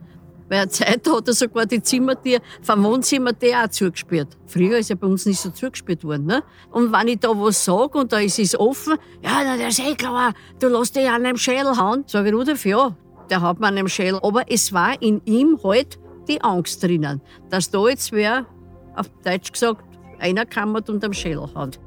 Weil 0.49 0.59
eine 0.59 0.69
Zeit 0.69 1.05
hat 1.09 1.27
er 1.27 1.33
sogar 1.33 1.65
die 1.65 1.81
Zimmertür 1.81 2.39
vom 2.61 2.83
Wohnzimmer 2.83 3.33
der 3.33 3.65
auch 3.65 3.67
zugespielt. 3.67 4.37
Früher 4.45 4.77
ist 4.77 4.89
ja 4.89 4.95
bei 4.95 5.07
uns 5.07 5.25
nicht 5.25 5.41
so 5.41 5.49
zugespielt 5.49 6.05
worden. 6.05 6.25
Ne? 6.25 6.43
Und 6.71 6.93
wenn 6.93 7.09
ich 7.09 7.19
da 7.19 7.29
was 7.29 7.65
sage 7.65 7.97
und 7.97 8.13
da 8.13 8.19
ist 8.19 8.39
es 8.39 8.57
offen, 8.57 8.97
ja, 9.21 9.41
na, 9.43 9.57
der 9.57 9.67
ist 9.67 9.79
eh 9.79 9.95
klar, 9.95 10.33
du 10.59 10.69
lässt 10.69 10.95
dich 10.95 11.09
an 11.09 11.25
einem 11.25 11.37
Schädel 11.37 11.75
hauen. 11.77 12.05
Sag 12.07 12.25
ich, 12.25 12.33
Rudolf, 12.33 12.65
ja, 12.65 12.95
der 13.29 13.41
hat 13.41 13.59
man 13.59 13.77
einem 13.77 13.87
Schädel. 13.87 14.19
Aber 14.21 14.43
es 14.49 14.73
war 14.73 15.01
in 15.01 15.21
ihm 15.25 15.59
halt 15.63 15.99
die 16.27 16.41
Angst 16.41 16.83
drinnen, 16.83 17.21
dass 17.49 17.69
da 17.69 17.87
jetzt 17.87 18.11
wer, 18.11 18.45
auf 18.95 19.09
Deutsch 19.23 19.51
gesagt, 19.51 19.83
einer 20.19 20.45
kammert 20.45 20.89
und 20.89 21.03
am 21.03 21.13
Schädel 21.13 21.47
hat. 21.55 21.79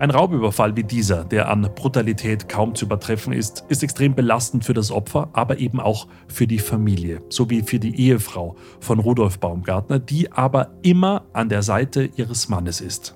Ein 0.00 0.10
Raubüberfall 0.10 0.76
wie 0.76 0.82
dieser, 0.82 1.24
der 1.24 1.48
an 1.48 1.62
Brutalität 1.74 2.48
kaum 2.48 2.74
zu 2.74 2.86
übertreffen 2.86 3.32
ist, 3.32 3.64
ist 3.68 3.84
extrem 3.84 4.14
belastend 4.14 4.64
für 4.64 4.74
das 4.74 4.90
Opfer, 4.90 5.28
aber 5.32 5.58
eben 5.58 5.78
auch 5.78 6.08
für 6.26 6.48
die 6.48 6.58
Familie, 6.58 7.22
sowie 7.28 7.62
für 7.62 7.78
die 7.78 7.98
Ehefrau 7.98 8.56
von 8.80 8.98
Rudolf 8.98 9.38
Baumgartner, 9.38 10.00
die 10.00 10.32
aber 10.32 10.72
immer 10.82 11.24
an 11.32 11.48
der 11.48 11.62
Seite 11.62 12.10
ihres 12.16 12.48
Mannes 12.48 12.80
ist. 12.80 13.14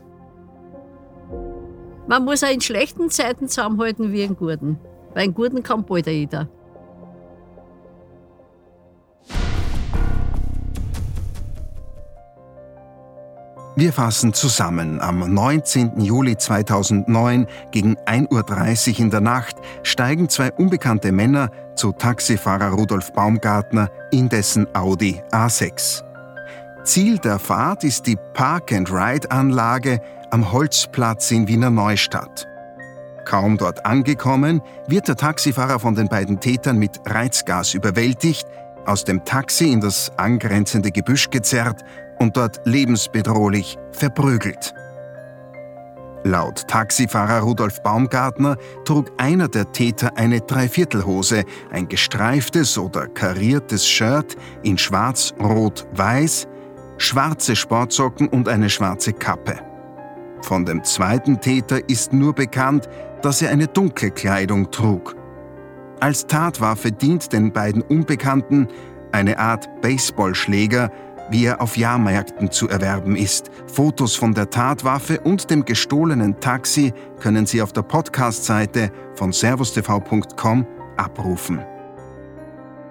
Man 2.07 2.25
muss 2.25 2.44
auch 2.44 2.51
in 2.51 2.61
schlechten 2.61 3.11
Zeiten 3.11 3.49
zusammenhalten 3.49 4.12
wie 4.12 4.23
in 4.23 4.37
guten, 4.37 4.79
weil 5.14 5.27
in 5.27 5.35
guten 5.35 5.64
kann 5.64 5.85
bald 5.85 6.07
jeder. 6.07 6.49
Wir 13.78 13.92
fassen 13.92 14.34
zusammen. 14.34 15.00
Am 15.00 15.20
19. 15.20 16.00
Juli 16.00 16.36
2009 16.36 17.46
gegen 17.70 17.96
1.30 17.96 18.94
Uhr 18.94 18.98
in 18.98 19.10
der 19.10 19.20
Nacht 19.20 19.54
steigen 19.84 20.28
zwei 20.28 20.50
unbekannte 20.50 21.12
Männer 21.12 21.52
zu 21.76 21.92
Taxifahrer 21.92 22.70
Rudolf 22.70 23.12
Baumgartner 23.12 23.88
in 24.10 24.28
dessen 24.28 24.66
Audi 24.74 25.22
A6. 25.30 26.02
Ziel 26.82 27.18
der 27.18 27.38
Fahrt 27.38 27.84
ist 27.84 28.08
die 28.08 28.16
Park-and-Ride-Anlage 28.34 30.00
am 30.32 30.50
Holzplatz 30.50 31.30
in 31.30 31.46
Wiener 31.46 31.70
Neustadt. 31.70 32.48
Kaum 33.26 33.58
dort 33.58 33.86
angekommen, 33.86 34.60
wird 34.88 35.06
der 35.06 35.14
Taxifahrer 35.14 35.78
von 35.78 35.94
den 35.94 36.08
beiden 36.08 36.40
Tätern 36.40 36.78
mit 36.78 36.98
Reizgas 37.06 37.74
überwältigt, 37.74 38.44
aus 38.86 39.04
dem 39.04 39.24
Taxi 39.24 39.70
in 39.70 39.80
das 39.80 40.10
angrenzende 40.16 40.90
Gebüsch 40.90 41.30
gezerrt 41.30 41.84
und 42.18 42.37
dort 42.37 42.61
lebensbedrohlich 42.64 43.78
verprügelt. 43.92 44.74
Laut 46.24 46.66
Taxifahrer 46.66 47.40
Rudolf 47.40 47.83
Baumgartner 47.83 48.57
trug 48.85 49.11
einer 49.18 49.48
der 49.48 49.70
Täter 49.72 50.16
eine 50.16 50.40
Dreiviertelhose, 50.40 51.44
ein 51.70 51.88
gestreiftes 51.88 52.76
oder 52.76 53.07
kariertes 53.07 53.87
Shirt 53.87 54.37
in 54.62 54.76
schwarz, 54.76 55.33
rot, 55.40 55.87
weiß, 55.92 56.48
schwarze 56.98 57.54
Sportsocken 57.54 58.28
und 58.28 58.48
eine 58.48 58.68
schwarze 58.68 59.12
Kappe. 59.12 59.61
Von 60.42 60.64
dem 60.64 60.83
zweiten 60.85 61.40
Täter 61.40 61.88
ist 61.88 62.12
nur 62.12 62.35
bekannt, 62.35 62.88
dass 63.22 63.40
er 63.40 63.50
eine 63.50 63.66
dunkle 63.66 64.11
Kleidung 64.11 64.70
trug. 64.70 65.16
Als 66.00 66.26
Tatwaffe 66.26 66.92
dient 66.92 67.33
den 67.33 67.52
beiden 67.52 67.83
Unbekannten 67.83 68.68
eine 69.12 69.38
Art 69.38 69.68
Baseballschläger, 69.81 70.90
wie 71.30 71.44
er 71.44 71.60
auf 71.60 71.76
Jahrmärkten 71.76 72.50
zu 72.50 72.68
erwerben 72.68 73.16
ist. 73.16 73.50
Fotos 73.72 74.14
von 74.14 74.34
der 74.34 74.50
Tatwaffe 74.50 75.20
und 75.20 75.50
dem 75.50 75.64
gestohlenen 75.64 76.38
Taxi 76.40 76.92
können 77.20 77.46
Sie 77.46 77.62
auf 77.62 77.72
der 77.72 77.82
Podcast-Seite 77.82 78.90
von 79.14 79.32
servustv.com 79.32 80.66
abrufen. 80.96 81.60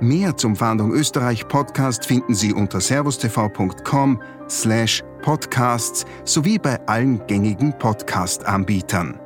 Mehr 0.00 0.34
zum 0.34 0.56
Fahndung 0.56 0.92
Österreich 0.92 1.46
Podcast 1.46 2.06
finden 2.06 2.34
Sie 2.34 2.54
unter 2.54 2.80
servustv.com 2.80 4.22
slash 4.48 5.02
podcasts 5.20 6.06
sowie 6.24 6.58
bei 6.58 6.80
allen 6.86 7.26
gängigen 7.26 7.76
Podcast-Anbietern. 7.78 9.19